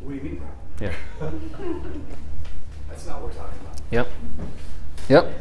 [0.00, 0.42] what do you mean?
[0.80, 0.92] Yeah.
[2.88, 3.80] That's not what we're talking about.
[3.90, 4.08] Yep.
[5.08, 5.32] Yep.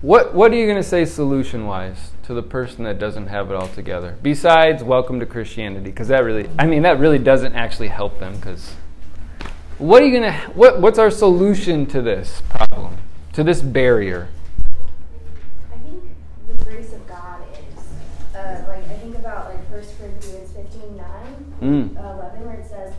[0.00, 3.50] What What are you going to say solution wise to the person that doesn't have
[3.50, 4.16] it all together?
[4.22, 8.36] Besides, welcome to Christianity, because that really, I mean, that really doesn't actually help them.
[8.36, 8.74] Because
[9.78, 10.38] what are you going to?
[10.54, 12.96] What What's our solution to this problem?
[13.34, 14.28] To this barrier?
[15.72, 16.02] I think
[16.48, 17.84] the grace of God is,
[18.34, 21.96] uh, like, I think about, like, 1 Corinthians 15 9, Mm.
[21.96, 22.94] uh, 11, where it says,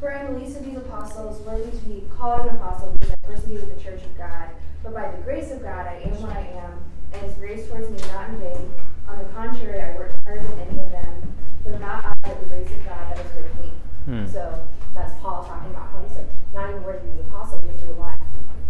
[0.00, 3.14] For I am the least of these apostles, worthy to be called an apostle, because
[3.22, 4.48] I persecuted the church of God.
[4.82, 6.72] But by the grace of God, I am what I am,
[7.12, 8.70] and his grace towards me not in vain.
[9.08, 12.46] On the contrary, I worked harder than any of them, though not I, but the
[12.46, 13.72] grace of God that was with me.
[14.06, 14.26] Hmm.
[14.26, 14.60] So
[14.94, 17.86] that's Paul talking about how he's like, not even worthy to be apostle, because to
[17.88, 18.16] rely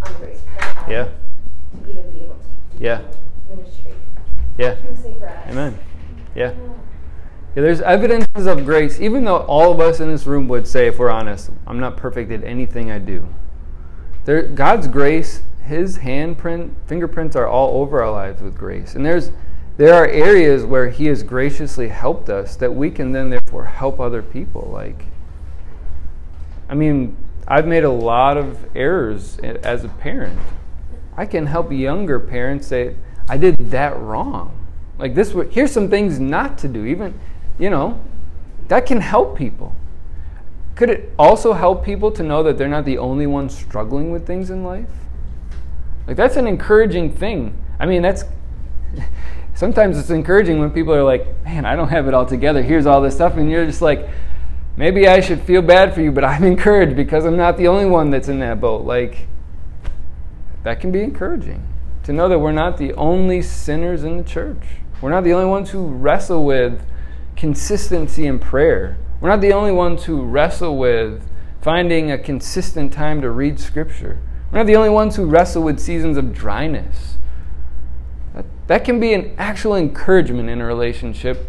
[0.03, 1.05] on the grace of Yeah.
[1.05, 3.01] to even be able to do Yeah.
[3.49, 3.93] ministry.
[4.59, 4.73] Yeah.
[4.73, 5.47] I can for us.
[5.49, 5.79] Amen.
[6.35, 6.53] Yeah.
[7.57, 10.87] Yeah, there's evidences of grace, even though all of us in this room would say,
[10.87, 13.27] if we're honest, I'm not perfect at anything I do.
[14.25, 18.95] There, God's grace, His handprint, fingerprints are all over our lives with grace.
[18.95, 19.31] And there's,
[19.77, 24.01] there are areas where He has graciously helped us that we can then therefore help
[24.01, 24.69] other people.
[24.73, 25.05] Like,
[26.69, 30.39] I mean, I've made a lot of errors as a parent.
[31.17, 32.97] I can help younger parents say,
[33.29, 34.57] I did that wrong.
[34.99, 36.85] Like this, here's some things not to do.
[36.85, 37.19] Even,
[37.59, 38.01] you know,
[38.69, 39.75] that can help people.
[40.77, 44.27] Could it also help people to know that they're not the only ones struggling with
[44.27, 44.89] things in life?
[46.07, 47.57] Like that's an encouraging thing.
[47.79, 48.25] I mean, that's
[49.55, 52.63] sometimes it's encouraging when people are like, "Man, I don't have it all together.
[52.63, 54.09] Here's all this stuff," and you're just like,
[54.77, 57.87] "Maybe I should feel bad for you, but I'm encouraged because I'm not the only
[57.87, 59.27] one that's in that boat." Like
[60.63, 61.67] that can be encouraging
[62.05, 64.63] to know that we're not the only sinners in the church.
[65.01, 66.83] We're not the only ones who wrestle with
[67.37, 68.99] consistency in prayer.
[69.21, 71.27] We're not the only ones who wrestle with
[71.63, 74.19] finding a consistent time to read Scripture.
[74.51, 77.17] We're not the only ones who wrestle with seasons of dryness.
[78.35, 81.49] That, that can be an actual encouragement in a relationship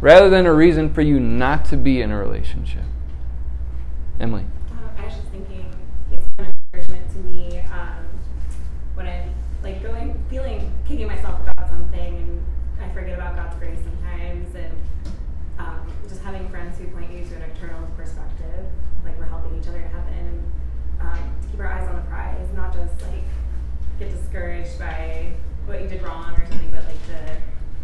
[0.00, 2.84] rather than a reason for you not to be in a relationship.
[4.20, 4.44] Emily.
[24.36, 25.32] Discouraged by
[25.64, 27.36] what you did wrong or something, but like to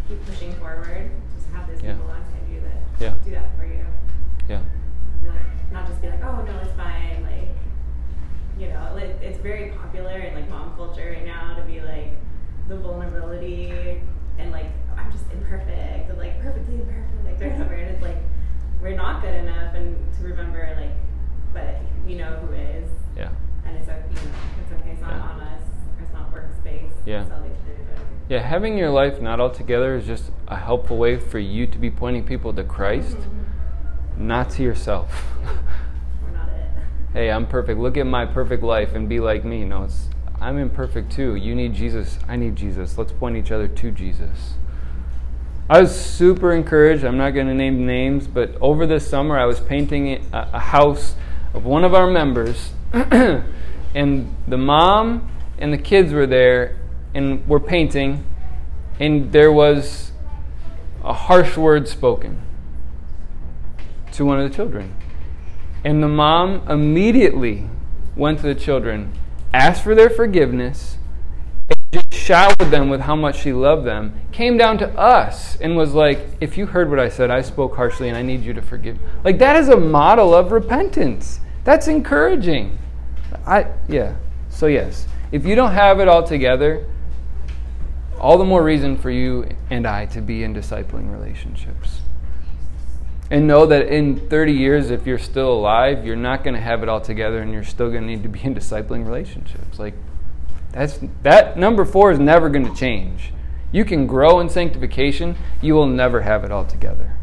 [0.06, 1.10] keep pushing forward.
[1.34, 1.94] Just have those Yeah.
[1.94, 3.14] people alongside you that Yeah.
[3.24, 3.86] do that for you
[4.50, 4.60] Yeah.
[5.26, 7.22] like, not just be like, oh no, it's fine.
[7.24, 7.56] Like,
[8.58, 12.18] you know, like, it's very popular in like mom culture right now to be like
[12.68, 14.02] the vulnerability
[14.38, 17.74] and like I'm just imperfect and like perfectly imperfect or whatever.
[17.76, 18.18] And it's like
[18.82, 20.92] we're not good enough, and to remember like,
[21.54, 23.30] but you know who is, Yeah.
[23.64, 24.04] and it's okay.
[24.06, 24.90] You know, it's okay.
[24.90, 25.22] It's not Yeah.
[25.32, 25.62] on us.
[26.00, 26.91] It's not works-based.
[27.04, 27.26] Yeah.
[27.26, 28.06] Salvation to do better.
[28.28, 31.78] Yeah, having your life not all together is just a helpful way for you to
[31.78, 34.26] be pointing people to Christ, mm-hmm.
[34.28, 35.26] not to yourself.
[36.22, 36.70] We're not it.
[37.12, 37.78] hey, I'm perfect.
[37.80, 39.64] Look at my perfect life and be like me.
[39.64, 40.08] No, it's
[40.42, 41.36] I'm imperfect too.
[41.36, 42.18] You need Jesus.
[42.26, 42.98] I need Jesus.
[42.98, 44.54] Let's point each other to Jesus.
[45.70, 47.04] I was super encouraged.
[47.04, 50.58] I'm not going to name names, but over this summer I was painting a, a
[50.58, 51.14] house
[51.54, 56.76] of one of our members, and the mom and the kids were there,
[57.14, 58.24] and were painting,
[58.98, 60.12] and there was
[61.04, 62.40] a harsh word spoken
[64.12, 64.94] to one of the children.
[65.84, 67.68] And the mom immediately
[68.16, 69.12] went to the children,
[69.52, 70.98] asked for their forgiveness,
[71.68, 74.14] and just showered them with how much she loved them.
[74.30, 77.74] Came down to us and was like, If you heard what I said, I spoke
[77.74, 78.98] harshly and I need you to forgive.
[79.24, 81.40] Like, that is a model of repentance.
[81.64, 82.78] That's encouraging.
[83.46, 84.16] I, yeah.
[84.50, 86.86] So, yes, if you don't have it all together,
[88.22, 92.00] all the more reason for you and I to be in discipling relationships.
[93.30, 96.82] And know that in 30 years, if you're still alive, you're not going to have
[96.82, 99.78] it all together and you're still going to need to be in discipling relationships.
[99.78, 99.94] Like,
[100.70, 103.32] that's, that number four is never going to change.
[103.72, 107.16] You can grow in sanctification, you will never have it all together.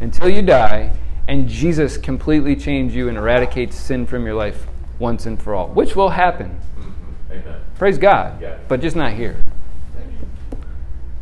[0.00, 0.92] Until you die
[1.26, 4.66] and Jesus completely changes you and eradicates sin from your life
[4.98, 6.60] once and for all, which will happen.
[6.78, 7.32] Mm-hmm.
[7.32, 7.60] Amen.
[7.78, 8.40] Praise God.
[8.40, 8.58] Yeah.
[8.68, 9.36] But just not here.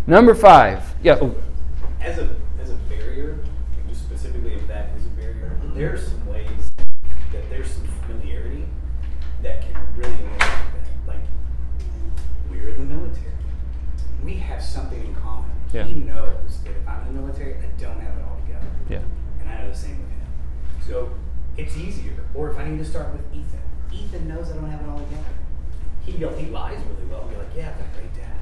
[0.06, 0.94] Number five.
[1.02, 1.18] Yeah.
[1.20, 1.34] oh,
[2.00, 3.38] as a as a barrier,
[3.88, 6.70] just specifically if that is a barrier, there are some ways
[7.32, 8.64] that there's some familiarity
[9.42, 10.88] that can really eliminate that.
[11.06, 11.20] Like
[12.50, 13.32] we're in the military.
[14.24, 15.50] We have something in common.
[15.72, 15.84] Yeah.
[15.84, 18.66] He knows that if I'm in the military, I don't have it all together.
[18.88, 19.02] Yeah.
[19.40, 20.26] And I know the same with him.
[20.84, 21.12] So
[21.56, 22.24] it's easier.
[22.34, 24.98] Or if I need to start with Ethan, Ethan knows I don't have it all
[24.98, 25.24] together.
[26.04, 27.22] He he lies really well.
[27.28, 28.41] Be like, yeah, I've got a great dad.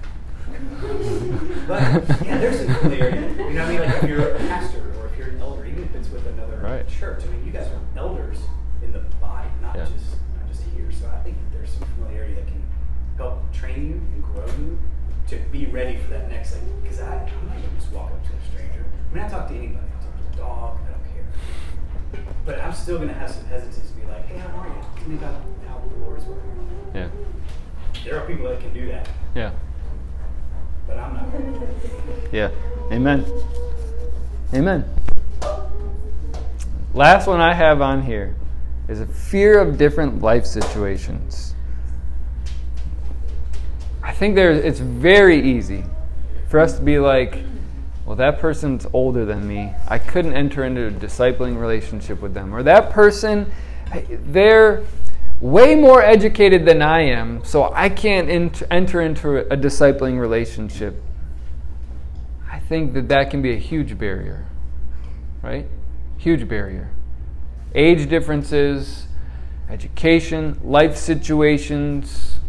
[1.66, 1.80] But
[2.24, 3.18] yeah, there's some familiarity.
[3.42, 3.80] You know what I mean?
[3.80, 6.56] Like if you're a pastor or if you're an elder, even if it's with another
[6.58, 6.86] Right.
[6.88, 7.22] church.
[7.24, 8.38] I mean, you guys are elders
[8.82, 9.84] in the body, not Yeah.
[9.84, 10.90] just not just here.
[10.90, 12.62] So I think that there's some familiarity that can
[13.16, 14.78] help train you and grow you
[15.28, 16.62] to be ready for that next like.
[16.82, 18.84] Because I I'm not gonna just walk up to a stranger.
[19.10, 19.86] I mean, I talk to anybody.
[19.86, 20.78] I talk to a dog.
[20.86, 22.24] I don't care.
[22.44, 24.74] But I'm still gonna have some hesitance to be like, hey, how are you?
[24.98, 26.68] Tell me about how the Lord is working.
[26.94, 27.08] Yeah.
[28.04, 29.50] There are people that can do that, Yeah.
[30.90, 32.32] But I'm not.
[32.32, 32.50] Yeah.
[32.90, 33.24] Amen.
[34.52, 34.84] Amen.
[36.92, 38.34] Last one I have on here
[38.88, 41.54] is a fear of different life situations.
[44.02, 45.84] I think there it's very easy
[46.48, 47.38] for us to be like,
[48.04, 49.72] well, that person's older than me.
[49.86, 52.52] I couldn't enter into a discipling relationship with them.
[52.52, 53.52] Or that person,
[54.08, 54.82] they're
[55.40, 61.02] way more educated than I am, so I can't ent- enter into a discipling relationship.
[62.50, 64.46] I think that that can be a huge barrier,
[65.42, 65.66] right?
[66.18, 66.90] Huge barrier.
[67.74, 69.06] Age differences,
[69.68, 72.40] education, life situations.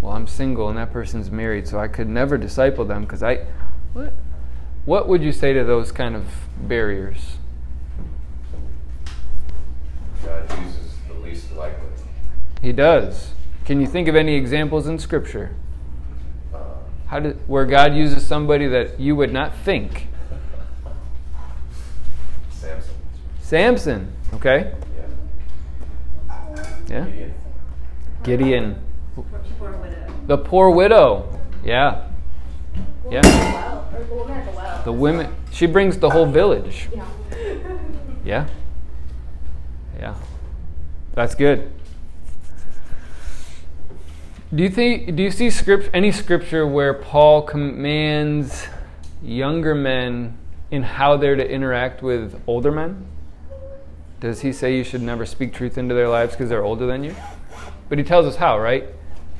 [0.00, 3.46] Well, I'm single and that person's married, so I could never disciple them because I.
[3.92, 4.14] What?
[4.84, 6.24] What would you say to those kind of
[6.62, 7.36] barriers?
[10.24, 11.88] God uses the least likely.
[12.60, 13.32] He does.
[13.64, 15.54] Can you think of any examples in Scripture?
[17.06, 20.08] How did, where God uses somebody that you would not think?
[22.50, 22.94] Samson.
[23.40, 24.74] Samson, okay?
[24.96, 26.44] Yeah.
[26.88, 27.04] Yeah.
[27.04, 27.34] Gideon.
[28.22, 28.82] Gideon.
[30.26, 31.40] The poor widow.
[31.64, 32.08] Yeah.
[33.10, 33.22] Yeah.
[33.22, 34.82] the well, or the woman at the well.
[34.84, 35.34] The women.
[35.50, 36.88] She brings the whole village.
[36.94, 37.06] Yeah.
[38.24, 38.48] Yeah.
[39.98, 40.14] Yeah.
[41.14, 41.72] That's good.
[44.54, 48.66] Do you think do you see script any scripture where Paul commands
[49.22, 50.38] younger men
[50.70, 53.06] in how they're to interact with older men?
[54.20, 57.04] Does he say you should never speak truth into their lives because they're older than
[57.04, 57.14] you?
[57.90, 58.86] But he tells us how, right?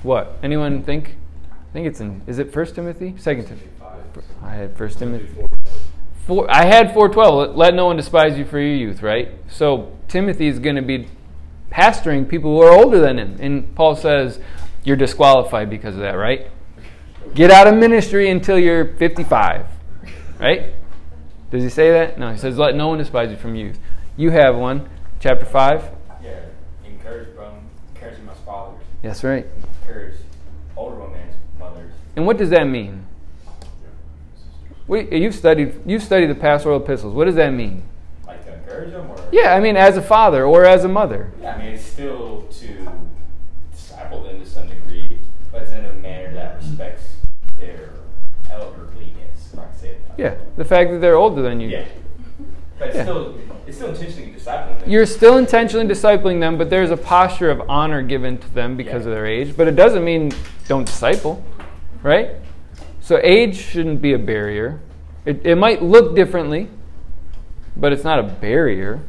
[0.02, 0.36] What?
[0.42, 1.16] Anyone think?
[1.50, 3.14] I think it's in is it first Timothy?
[3.16, 3.68] Second Timothy.
[4.42, 5.28] I had first Timothy.
[6.26, 7.56] Four, I had 412.
[7.56, 9.30] Let no one despise you for your youth, right?
[9.48, 11.08] So Timothy is going to be
[11.72, 13.36] pastoring people who are older than him.
[13.40, 14.38] And Paul says,
[14.88, 16.50] you're disqualified because of that, right?
[17.34, 19.66] Get out of ministry until you're 55,
[20.40, 20.72] right?
[21.50, 22.18] Does he say that?
[22.18, 23.78] No, he says, let no one despise you from youth.
[24.16, 24.88] You have one,
[25.20, 25.90] chapter 5.
[26.22, 26.40] Yeah,
[26.86, 27.52] encourage bro,
[27.94, 29.46] encourage my fathers, That's right.
[29.82, 30.16] encourage
[30.74, 31.92] older women's mothers.
[32.16, 33.04] And what does that mean?
[34.88, 37.12] You've studied you've studied the pastoral epistles.
[37.12, 37.82] What does that mean?
[38.26, 41.30] Like to encourage them, or Yeah, I mean as a father or as a mother.
[41.42, 42.90] Yeah, I mean it's still to
[43.70, 45.18] disciple them to some degree,
[45.52, 47.16] but it's in a manner that respects
[47.60, 47.90] their
[48.50, 49.50] elderliness.
[49.52, 50.07] If I can say it.
[50.07, 50.07] that way.
[50.18, 51.68] Yeah, the fact that they're older than you.
[51.68, 51.84] Yeah.
[52.78, 53.02] But it's Yeah.
[53.04, 53.34] still
[53.66, 54.90] it's still intentionally discipling them.
[54.90, 59.04] You're still intentionally discipling them, but there's a posture of honor given to them because
[59.04, 59.10] Yeah.
[59.10, 59.56] of their age.
[59.56, 60.32] But it doesn't mean
[60.68, 61.42] don't disciple,
[62.02, 62.30] right?
[63.00, 64.80] So age shouldn't be a barrier.
[65.24, 66.68] It, it might look differently,
[67.76, 69.00] but it's not a barrier.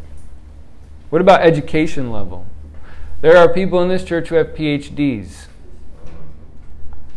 [1.10, 2.46] What about education level?
[3.22, 5.48] There are people in this church who have PhDs.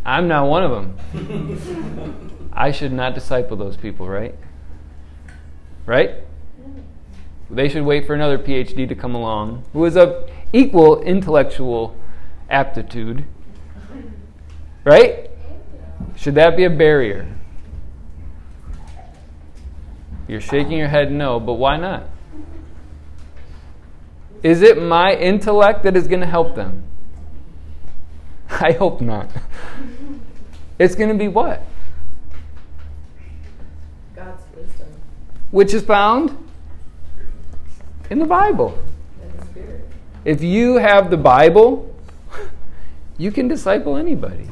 [0.05, 2.28] I'm not one of them.
[2.53, 4.34] I should not disciple those people, right?
[5.86, 6.16] Right?
[7.50, 11.96] They should wait for another PhD to come along who is of equal intellectual
[12.48, 13.24] aptitude.
[14.84, 15.30] Right?
[16.16, 17.26] Should that be a barrier?
[20.28, 22.05] You're shaking your head no, but why not?
[24.42, 26.84] Is it my intellect that is going to help them?
[28.50, 29.30] I hope not.
[30.78, 31.62] It's going to be what?
[34.16, 34.88] God's wisdom
[35.53, 36.36] Which is found
[38.11, 38.76] in the Bible.
[40.24, 41.94] If you have the Bible,
[43.18, 44.48] you can disciple anybody.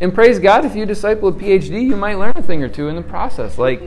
[0.00, 2.88] And praise God, if you disciple a PhD, you might learn a thing or two
[2.88, 3.56] in the process.
[3.56, 3.80] Like,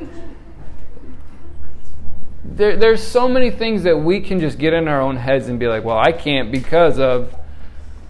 [2.44, 5.60] there, there's so many things that we can just get in our own heads and
[5.60, 7.36] be like, well, I can't because of.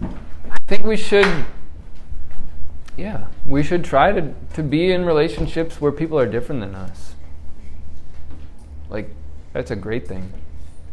[0.00, 1.26] I think we should
[2.98, 7.14] yeah, we should try to, to be in relationships where people are different than us.
[8.90, 9.14] Like,
[9.52, 10.32] that's a great thing.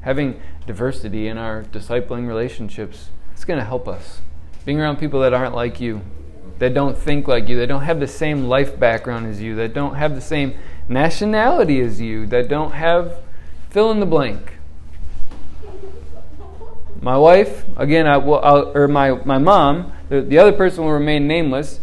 [0.01, 4.22] Having diversity in our discipling relationships, it's going to help us.
[4.66, 6.01] Being around people that aren't like you,
[6.60, 9.74] that don't think like you, that don't have the same life background as you, that
[9.74, 10.53] don't have the same
[10.88, 13.20] nationality as you, that don't have
[13.72, 14.53] fill in the blank.
[17.01, 20.91] My wife, again, I will, I'll, or my, my mom, the, the other person will
[20.91, 21.80] remain nameless.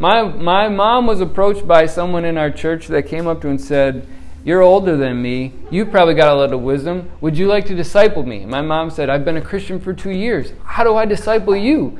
[0.00, 3.50] My, my mom was approached by someone in our church that came up to her
[3.50, 4.06] and said,
[4.44, 5.54] You're older than me.
[5.72, 7.10] You've probably got a lot of wisdom.
[7.20, 8.46] Would you like to disciple me?
[8.46, 10.52] My mom said, I've been a Christian for two years.
[10.62, 11.98] How do I disciple you?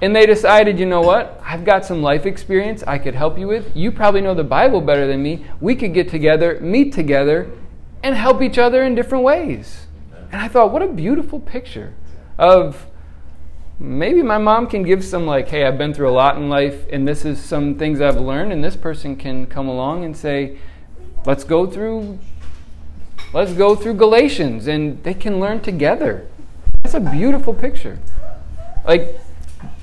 [0.00, 1.40] And they decided, you know what?
[1.44, 3.74] I've got some life experience I could help you with.
[3.74, 5.44] You probably know the Bible better than me.
[5.60, 7.50] We could get together, meet together,
[8.04, 9.88] and help each other in different ways.
[10.30, 11.94] And I thought, what a beautiful picture
[12.38, 12.86] of
[13.78, 16.86] maybe my mom can give some, like, hey, I've been through a lot in life,
[16.92, 20.58] and this is some things I've learned, and this person can come along and say,
[21.24, 22.18] let's go through.
[23.32, 26.28] Let's go through Galatians and they can learn together.
[26.82, 27.98] That's a beautiful picture.
[28.86, 29.18] Like,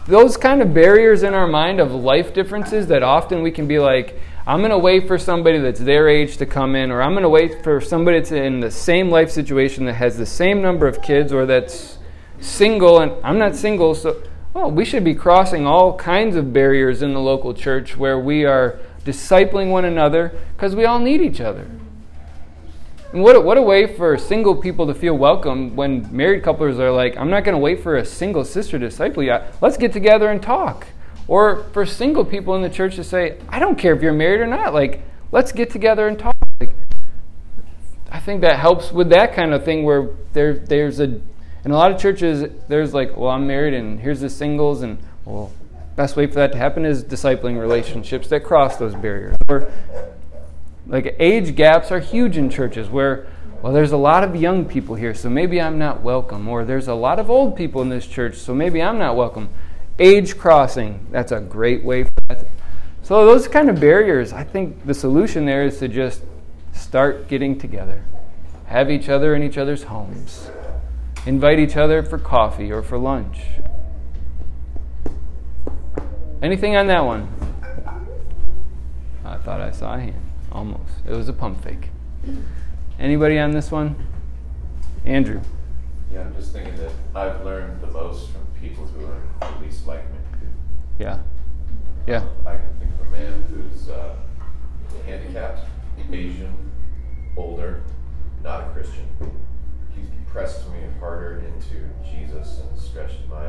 [0.06, 3.80] those kind of barriers in our mind of life differences that often we can be
[3.80, 7.12] like, I'm going to wait for somebody that's their age to come in, or I'm
[7.12, 10.62] going to wait for somebody that's in the same life situation that has the same
[10.62, 11.99] number of kids or that's
[12.42, 14.22] single, and I'm not single, so,
[14.54, 18.46] well, we should be crossing all kinds of barriers in the local church where we
[18.46, 21.70] are discipling one another because we all need each other.
[23.12, 26.78] And what a, what a way for single people to feel welcome when married couples
[26.80, 29.36] are like, I'm not going to wait for a single sister to disciple you.
[29.62, 30.88] Let's get together and talk.
[31.28, 34.42] Or for single people in the church to say, I don't care if you're married
[34.42, 34.76] or not.
[34.76, 36.36] Like, let's get together and talk.
[36.60, 36.72] Like,
[38.12, 41.20] I think that helps with that kind of thing where there, there's a,
[41.66, 44.98] in a lot of churches, there's like, well, I'm married and here's the singles, and
[45.26, 45.52] well,
[45.96, 49.36] best way for that to happen is discipling relationships that cross those barriers.
[49.50, 49.72] Or
[50.88, 53.28] like age gaps are huge in churches where,
[53.62, 56.48] well, there's a lot of young people here, so maybe I'm not welcome.
[56.48, 59.50] Or there's a lot of old people in this church, so maybe I'm not welcome.
[60.00, 62.46] Age crossing, that's a great way for that.
[63.04, 66.22] So, those kind of barriers, I think the solution there is to just
[66.74, 68.04] start getting together,
[68.68, 70.50] have each other in each other's homes,
[71.26, 73.40] invite each other for coffee or for lunch.
[76.42, 77.28] Anything on that one?
[79.26, 80.22] I thought I saw a hand.
[80.52, 80.92] Almost.
[81.08, 81.90] It was a pump fake.
[82.98, 83.96] Anybody on this one?
[85.06, 85.42] Andrew.
[86.12, 89.86] Yeah, I'm just thinking that I've learned the most from people who are the least
[89.86, 90.18] like me.
[90.98, 91.20] Yeah.
[92.08, 92.24] Yeah.
[92.46, 94.16] I can think of a man who's uh,
[95.06, 95.66] handicapped,
[96.12, 96.72] Asian,
[97.38, 97.84] older,
[98.44, 99.06] not a Christian.
[100.32, 103.48] Pressed me harder into Jesus and stretched my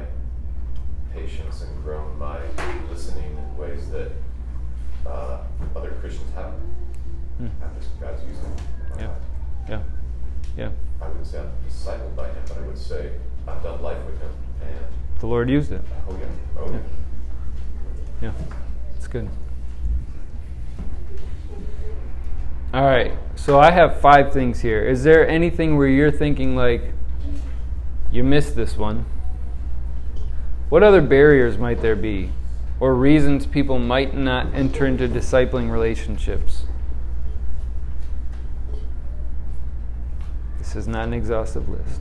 [1.12, 2.38] patience and grown my
[2.90, 4.12] listening in ways that
[5.06, 5.38] uh,
[5.76, 6.58] other Christians haven't.
[7.38, 7.48] Hmm.
[8.00, 8.56] God's using.
[8.94, 9.08] my Yeah.
[9.08, 9.16] life.
[9.68, 9.82] Yeah.
[10.56, 10.70] Yeah.
[11.02, 13.12] I wouldn't say I'm discipled by him, but I would say
[13.46, 14.30] I've done life with him.
[14.62, 15.82] And The Lord used it.
[16.08, 16.26] oh yeah,
[16.60, 16.78] oh yeah.
[18.22, 18.32] Yeah.
[18.96, 19.28] It's good.
[22.72, 23.12] All right.
[23.34, 24.84] So I have five things here.
[24.84, 26.92] Is there anything where you're thinking like
[28.12, 29.06] you missed this one?
[30.68, 32.30] What other barriers might there be?
[32.78, 36.64] Or reasons people might not enter into discipling relationships?
[40.58, 42.00] This is not an exhaustive list.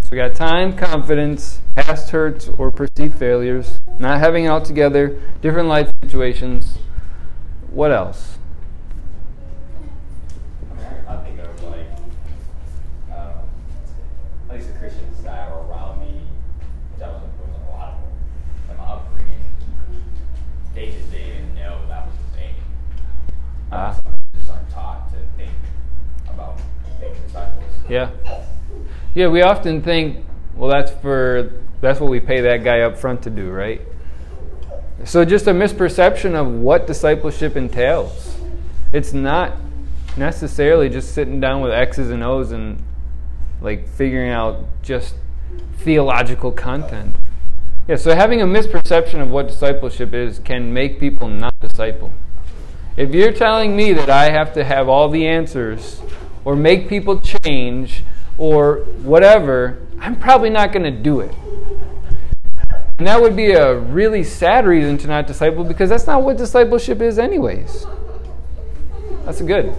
[0.00, 5.20] So we got time, confidence, past hurts or perceived failures, not having it all together,
[5.40, 6.78] different life situations.
[7.74, 8.38] What else?
[10.70, 11.88] I mean, I, I think of like,
[13.10, 13.32] um,
[14.48, 16.20] at least the Christians that were around me,
[16.94, 19.42] which I wasn't, wasn't a lot of them, in my upbringing,
[20.72, 22.54] they just didn't know that was the thing.
[23.72, 23.98] Ah.
[24.06, 25.50] Uh, just aren't taught to think
[26.28, 26.56] about
[27.00, 27.64] making disciples.
[27.88, 28.10] Yeah.
[29.16, 33.22] Yeah, we often think, well, that's for that's what we pay that guy up front
[33.22, 33.80] to do, right?
[35.02, 38.36] So just a misperception of what discipleship entails.
[38.92, 39.56] It's not
[40.16, 42.80] necessarily just sitting down with X's and O's and
[43.60, 45.16] like figuring out just
[45.78, 47.16] theological content.
[47.88, 52.12] Yeah, so having a misperception of what discipleship is can make people not disciple.
[52.96, 56.00] If you're telling me that I have to have all the answers
[56.44, 58.04] or make people change
[58.38, 61.34] or whatever, I'm probably not going to do it.
[62.98, 66.36] And that would be a really sad reason to not disciple because that's not what
[66.36, 67.86] discipleship is, anyways.
[69.24, 69.70] That's good.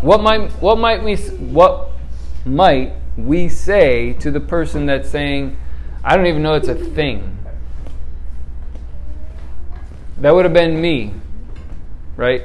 [0.00, 1.90] What might what might we what
[2.44, 5.56] might we say to the person that's saying,
[6.02, 7.36] I don't even know it's a thing.
[10.18, 11.14] That would have been me,
[12.16, 12.42] right?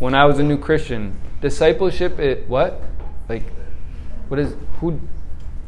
[0.00, 1.16] When I was a new Christian.
[1.40, 2.80] Discipleship, it what?
[3.28, 3.44] Like,
[4.28, 5.00] what is who?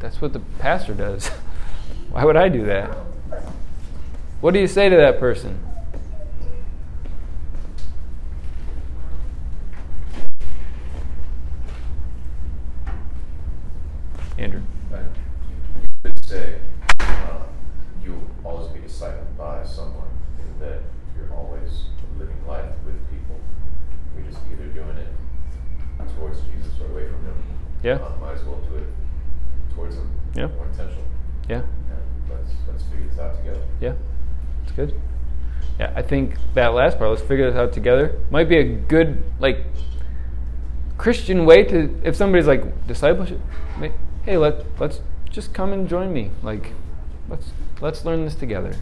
[0.01, 1.31] That's what the pastor does.
[2.15, 2.97] Why would I do that?
[4.41, 5.59] What do you say to that person?
[14.39, 14.63] Andrew.
[14.93, 15.03] Right.
[15.83, 16.59] You could say
[17.01, 17.43] um,
[18.05, 20.07] you'll always be discipled by someone,
[20.39, 20.83] and that
[21.17, 21.87] you're always
[22.17, 23.41] living life with people.
[24.17, 25.09] You're just either doing it
[26.17, 27.43] towards Jesus or away from Him.
[27.83, 27.95] Yeah.
[27.95, 28.87] Uh, might as well do it
[29.75, 30.09] towards Him.
[30.37, 30.47] Yeah.
[30.47, 31.03] More intentional.
[31.49, 31.57] Yeah.
[31.57, 33.61] And let's let's figure this out together.
[33.85, 33.93] Yeah,
[34.63, 34.99] it's good.
[35.79, 39.23] Yeah, I think that last part, let's figure this out together, might be a good,
[39.39, 39.59] like,
[40.97, 43.41] Christian way to, if somebody's like, discipleship,
[43.79, 43.93] may-
[44.25, 46.31] hey, let, let's just come and join me.
[46.43, 46.73] Like,
[47.29, 47.51] let's,
[47.83, 48.75] let's learn this together.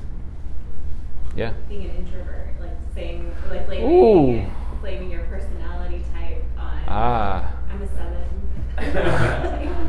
[1.35, 1.55] Yeah.
[1.69, 4.51] Being an introvert, like saying, like blaming, Ooh.
[4.81, 6.83] blaming your personality type on.
[6.87, 7.55] Ah.
[7.73, 8.25] I'm a seven.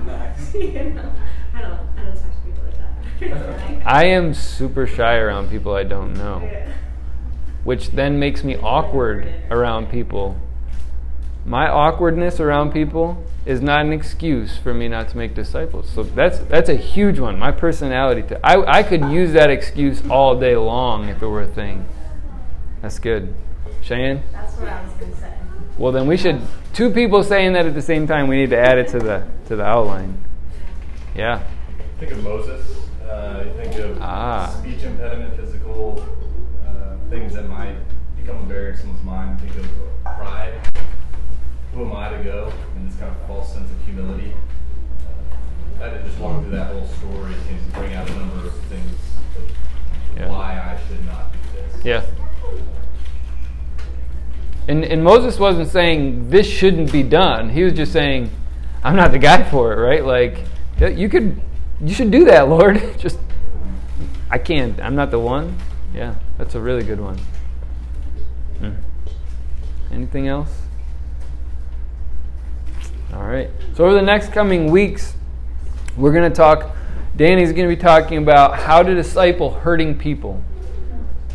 [0.07, 0.53] Nice.
[0.55, 1.13] you know,
[1.53, 2.62] I don't, I don't talk to people like that.
[3.85, 6.49] I am super shy around people I don't know,
[7.63, 10.37] which then makes me awkward around people.
[11.45, 15.89] My awkwardness around people is not an excuse for me not to make disciples.
[15.89, 17.37] So that's that's a huge one.
[17.37, 18.21] My personality.
[18.23, 21.85] T- I I could use that excuse all day long if it were a thing.
[22.81, 23.33] That's good.
[23.81, 24.23] Cheyenne.
[24.31, 25.33] That's what I was gonna say.
[25.77, 26.41] Well, then we should
[26.73, 28.27] two people saying that at the same time.
[28.27, 30.23] We need to add it to the to the outline.
[31.15, 31.43] Yeah.
[31.99, 32.65] Think of Moses.
[33.13, 34.47] Uh, you think of Ah.
[34.59, 36.03] speech impediment, physical
[36.65, 37.75] uh, things that might
[38.17, 39.39] become a barrier in someone's mind.
[39.39, 39.67] Think of
[40.03, 40.53] pride.
[41.75, 42.51] Who am I to go?
[42.75, 44.33] And this kind of false sense of humility.
[45.79, 48.55] Uh, I did just walk through that whole story and bring out a number of
[48.65, 48.95] things
[49.37, 50.29] of Yeah.
[50.29, 51.85] why I should not do this.
[51.85, 52.01] Yeah.
[54.67, 57.49] And, and Moses wasn't saying this shouldn't be done.
[57.49, 58.31] He was just saying,
[58.83, 60.03] I'm not the guy for it, right?
[60.03, 60.39] Like,
[60.97, 61.39] you could,
[61.83, 62.81] you should do that, Lord.
[62.97, 63.19] just,
[64.29, 64.79] I can't.
[64.81, 65.57] I'm not the one.
[65.93, 67.17] Yeah, that's a really good one.
[68.59, 68.71] Hmm.
[69.91, 70.49] Anything else?
[73.13, 73.49] All right.
[73.75, 75.13] So over the next coming weeks,
[75.97, 76.75] we're going to talk.
[77.15, 80.43] Danny's going to be talking about how to disciple hurting people.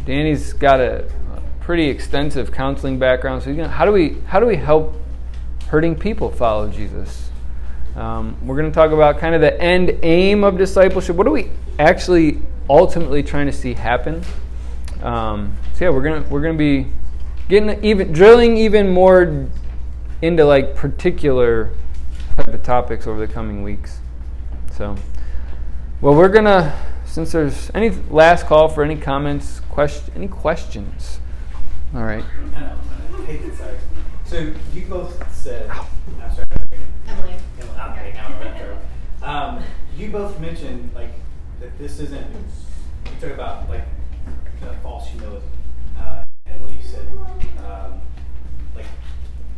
[0.05, 1.09] Danny's got a,
[1.69, 4.97] pretty extensive counseling background, so he's gonna, how do we how do we help
[5.67, 7.28] hurting people follow Jesus?
[7.99, 11.17] Um, we're going to talk about kind of the end aim of discipleship.
[11.17, 12.41] What are we actually
[12.71, 14.23] ultimately trying to see happen?
[15.03, 16.87] Um, so yeah, we're gonna we're gonna be
[17.49, 19.49] getting even drilling even more
[20.23, 21.71] into like particular
[22.37, 23.99] type of topics over the coming weeks.
[24.77, 24.97] So,
[26.01, 31.19] well, we're gonna since there's any last call for any comments, question, any questions.
[31.95, 32.25] All right.
[32.55, 32.79] I know,
[33.17, 33.77] I hate it, sorry.
[34.25, 36.58] So you both said, I'm sorry,
[37.79, 37.99] Emily.
[38.01, 38.79] Okay, now I'm right there.
[39.23, 39.63] Um,
[39.97, 41.11] you both mentioned like
[41.61, 42.27] that this isn't.
[43.07, 43.85] You talk about like
[44.61, 45.47] the false humility.
[45.99, 47.07] Uh, Emily, you said
[47.65, 48.01] um,
[48.75, 48.87] like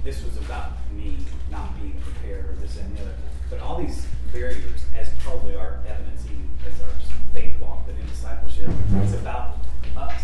[0.04, 1.18] this was about me
[1.50, 3.14] not being prepared or this and the other.
[3.48, 6.88] But all these barriers, as probably our evidence even as our
[7.34, 9.56] faith walk, but in discipleship, it's about
[9.96, 10.22] us,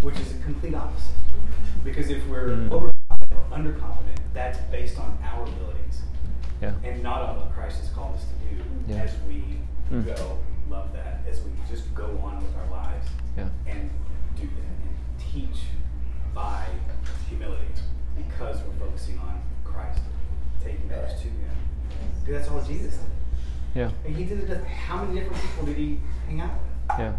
[0.00, 1.10] which is a complete opposite.
[1.84, 2.72] Because if we're Mm.
[2.72, 6.02] overconfident or underconfident, that's based on our abilities
[6.66, 6.90] Yeah.
[6.90, 9.02] and not on what Christ has called us to do Yeah.
[9.02, 9.58] as we
[9.90, 10.04] Mm.
[10.16, 10.38] go,
[10.68, 13.48] love that, as we just go on with our lives Yeah.
[13.66, 13.90] and
[14.34, 15.66] do that and teach
[16.34, 16.66] by
[17.28, 17.62] humility
[18.16, 20.00] because we're focusing on Christ,
[20.62, 21.50] taking others to Him.
[22.24, 23.10] Because that's all Jesus did.
[23.74, 23.90] Yeah.
[24.04, 26.50] And He did it with how many different people did He hang out
[26.88, 26.98] with?
[26.98, 27.12] Yeah.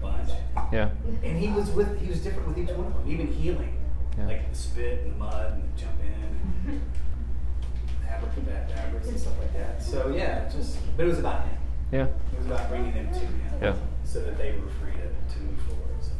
[0.00, 0.30] Bunch.
[0.72, 0.90] Yeah.
[1.22, 3.76] And He was with, He was different with each one of them, even healing.
[4.16, 4.26] Yeah.
[4.28, 6.80] Like the spit and the mud and the jump in
[8.36, 9.82] and abracadabras and stuff like that.
[9.82, 11.58] So yeah, just, but it was about Him.
[11.92, 12.06] Yeah.
[12.06, 13.40] It was about bringing them to him.
[13.62, 13.74] Yeah.
[14.04, 15.94] So that they were free to, to move forward.
[16.00, 16.10] So,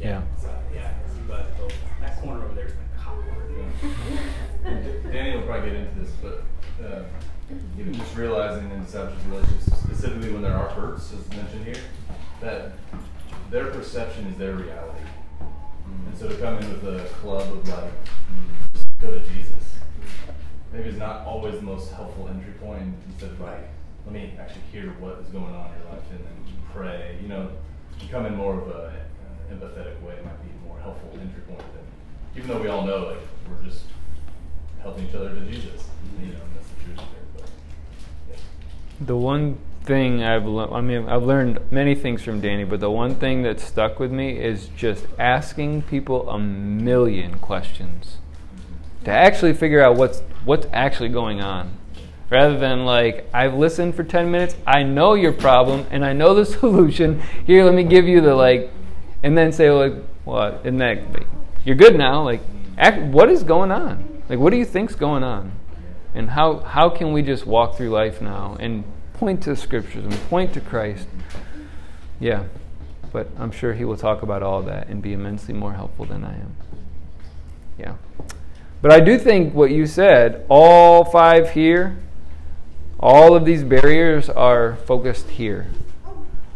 [0.00, 0.22] Yeah.
[0.40, 0.92] So, yeah.
[1.26, 1.68] But oh,
[2.00, 5.12] that corner over there is like a hot corner.
[5.12, 6.44] Danny will probably get into this, but
[6.84, 7.02] uh,
[7.78, 11.82] even just realizing in discipleship relationships, specifically when there are hurts, as mentioned here,
[12.40, 12.72] that
[13.50, 15.04] their perception is their reality.
[15.40, 17.92] And so to come in with a club of like,
[18.72, 19.78] just go to Jesus,
[20.72, 22.94] maybe is not always the most helpful entry point.
[23.08, 23.68] Instead of like,
[24.04, 27.18] let me actually hear what is going on in your life and then pray.
[27.22, 27.50] You know,
[28.10, 31.58] come in more of a uh, empathetic way might be a more helpful entry point
[31.58, 31.84] than,
[32.36, 33.84] even though we all know like we're just
[34.82, 35.88] helping each other to Jesus.
[36.20, 37.08] You know, that's the truth.
[37.34, 37.50] But
[38.30, 38.36] yeah.
[39.00, 42.90] The one thing I've le- I mean I've learned many things from Danny, but the
[42.90, 48.18] one thing that stuck with me is just asking people a million questions
[49.08, 51.76] to actually figure out what's what's actually going on.
[52.30, 56.34] Rather than like I've listened for 10 minutes, I know your problem and I know
[56.34, 57.22] the solution.
[57.46, 58.70] Here, let me give you the like
[59.22, 59.94] and then say like
[60.24, 60.64] what?
[60.64, 60.98] And that
[61.64, 62.22] you're good now.
[62.22, 62.40] Like
[62.76, 64.22] act, what is going on?
[64.28, 65.52] Like what do you think's going on?
[66.14, 68.84] And how how can we just walk through life now and
[69.18, 71.08] point to scriptures and point to Christ.
[72.20, 72.44] Yeah,
[73.12, 76.24] but I'm sure he will talk about all that and be immensely more helpful than
[76.24, 76.56] I am.
[77.76, 77.94] Yeah.
[78.80, 81.98] But I do think what you said, all five here,
[83.00, 85.66] all of these barriers are focused here.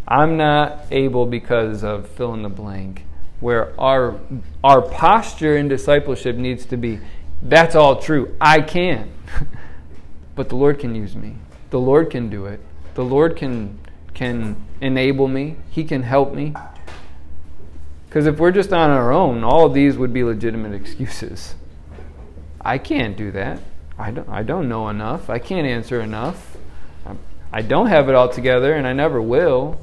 [0.06, 3.04] I'm not able because of fill in the blank,
[3.40, 4.20] where our,
[4.62, 7.00] our posture in discipleship needs to be
[7.42, 8.34] that's all true.
[8.40, 9.12] I can.
[10.36, 11.36] but the Lord can use me.
[11.70, 12.60] The Lord can do it.
[12.94, 13.78] The Lord can
[14.14, 15.56] can enable me.
[15.70, 16.54] He can help me.
[18.06, 21.54] Because if we're just on our own, all of these would be legitimate excuses.
[22.64, 23.60] I can't do that.
[23.98, 25.28] I don't, I don't know enough.
[25.28, 26.56] I can't answer enough.
[27.52, 29.78] I don't have it all together, and I never will.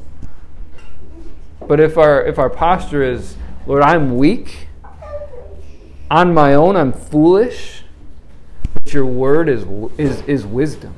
[1.68, 3.36] But if our, if our posture is,
[3.68, 4.70] Lord, I'm weak,
[6.10, 7.84] on my own, I'm foolish,
[8.74, 9.66] but your word is,
[10.00, 10.96] is, is wisdom.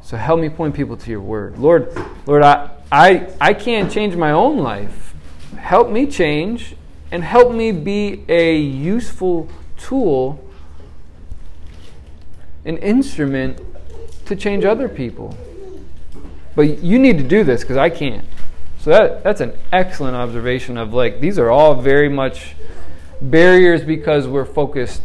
[0.00, 1.58] So help me point people to your word.
[1.58, 1.92] Lord,
[2.26, 5.14] Lord, I, I, I can't change my own life.
[5.56, 6.76] Help me change
[7.10, 10.42] and help me be a useful tool,
[12.64, 13.60] an instrument
[14.26, 15.36] to change other people.
[16.54, 18.26] But you need to do this because I can't.
[18.78, 22.54] So that, that's an excellent observation of like, these are all very much
[23.20, 25.02] barriers because we're focused.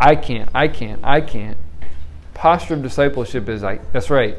[0.00, 1.56] I can't, I can't, I can't
[2.42, 4.36] posture of discipleship is like, that's right.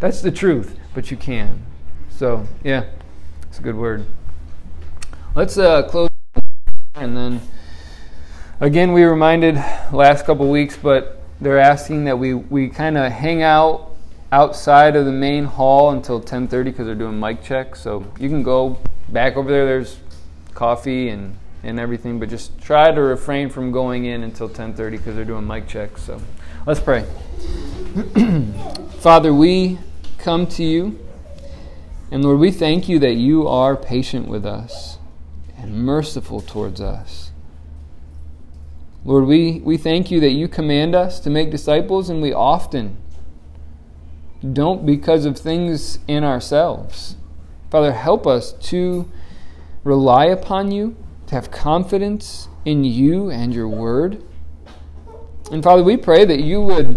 [0.00, 1.64] That's the truth, but you can.
[2.10, 2.84] So, yeah,
[3.44, 4.04] it's a good word.
[5.34, 6.10] Let's uh, close
[6.94, 7.40] and then
[8.60, 9.54] again we reminded
[9.92, 13.90] last couple weeks but they're asking that we, we kind of hang out
[14.30, 18.42] outside of the main hall until 10.30 because they're doing mic checks so you can
[18.42, 18.78] go
[19.10, 19.98] back over there there's
[20.54, 25.14] coffee and, and everything but just try to refrain from going in until 10.30 because
[25.14, 26.20] they're doing mic checks so
[26.64, 27.04] Let's pray.
[29.00, 29.80] Father, we
[30.18, 30.96] come to you,
[32.12, 34.98] and Lord, we thank you that you are patient with us
[35.56, 37.31] and merciful towards us.
[39.04, 42.96] Lord, we, we thank you that you command us to make disciples, and we often
[44.52, 47.16] don't because of things in ourselves.
[47.70, 49.10] Father, help us to
[49.82, 50.96] rely upon you,
[51.26, 54.22] to have confidence in you and your word.
[55.50, 56.96] And Father, we pray that you would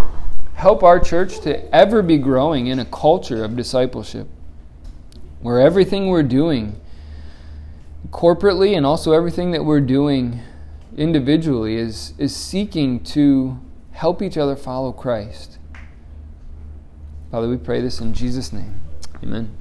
[0.54, 4.28] help our church to ever be growing in a culture of discipleship
[5.42, 6.80] where everything we're doing
[8.10, 10.40] corporately and also everything that we're doing
[10.96, 13.60] individually is, is seeking to
[13.92, 15.58] help each other follow Christ.
[17.32, 18.82] Father, we pray this in Jesus' name.
[19.24, 19.56] Amen.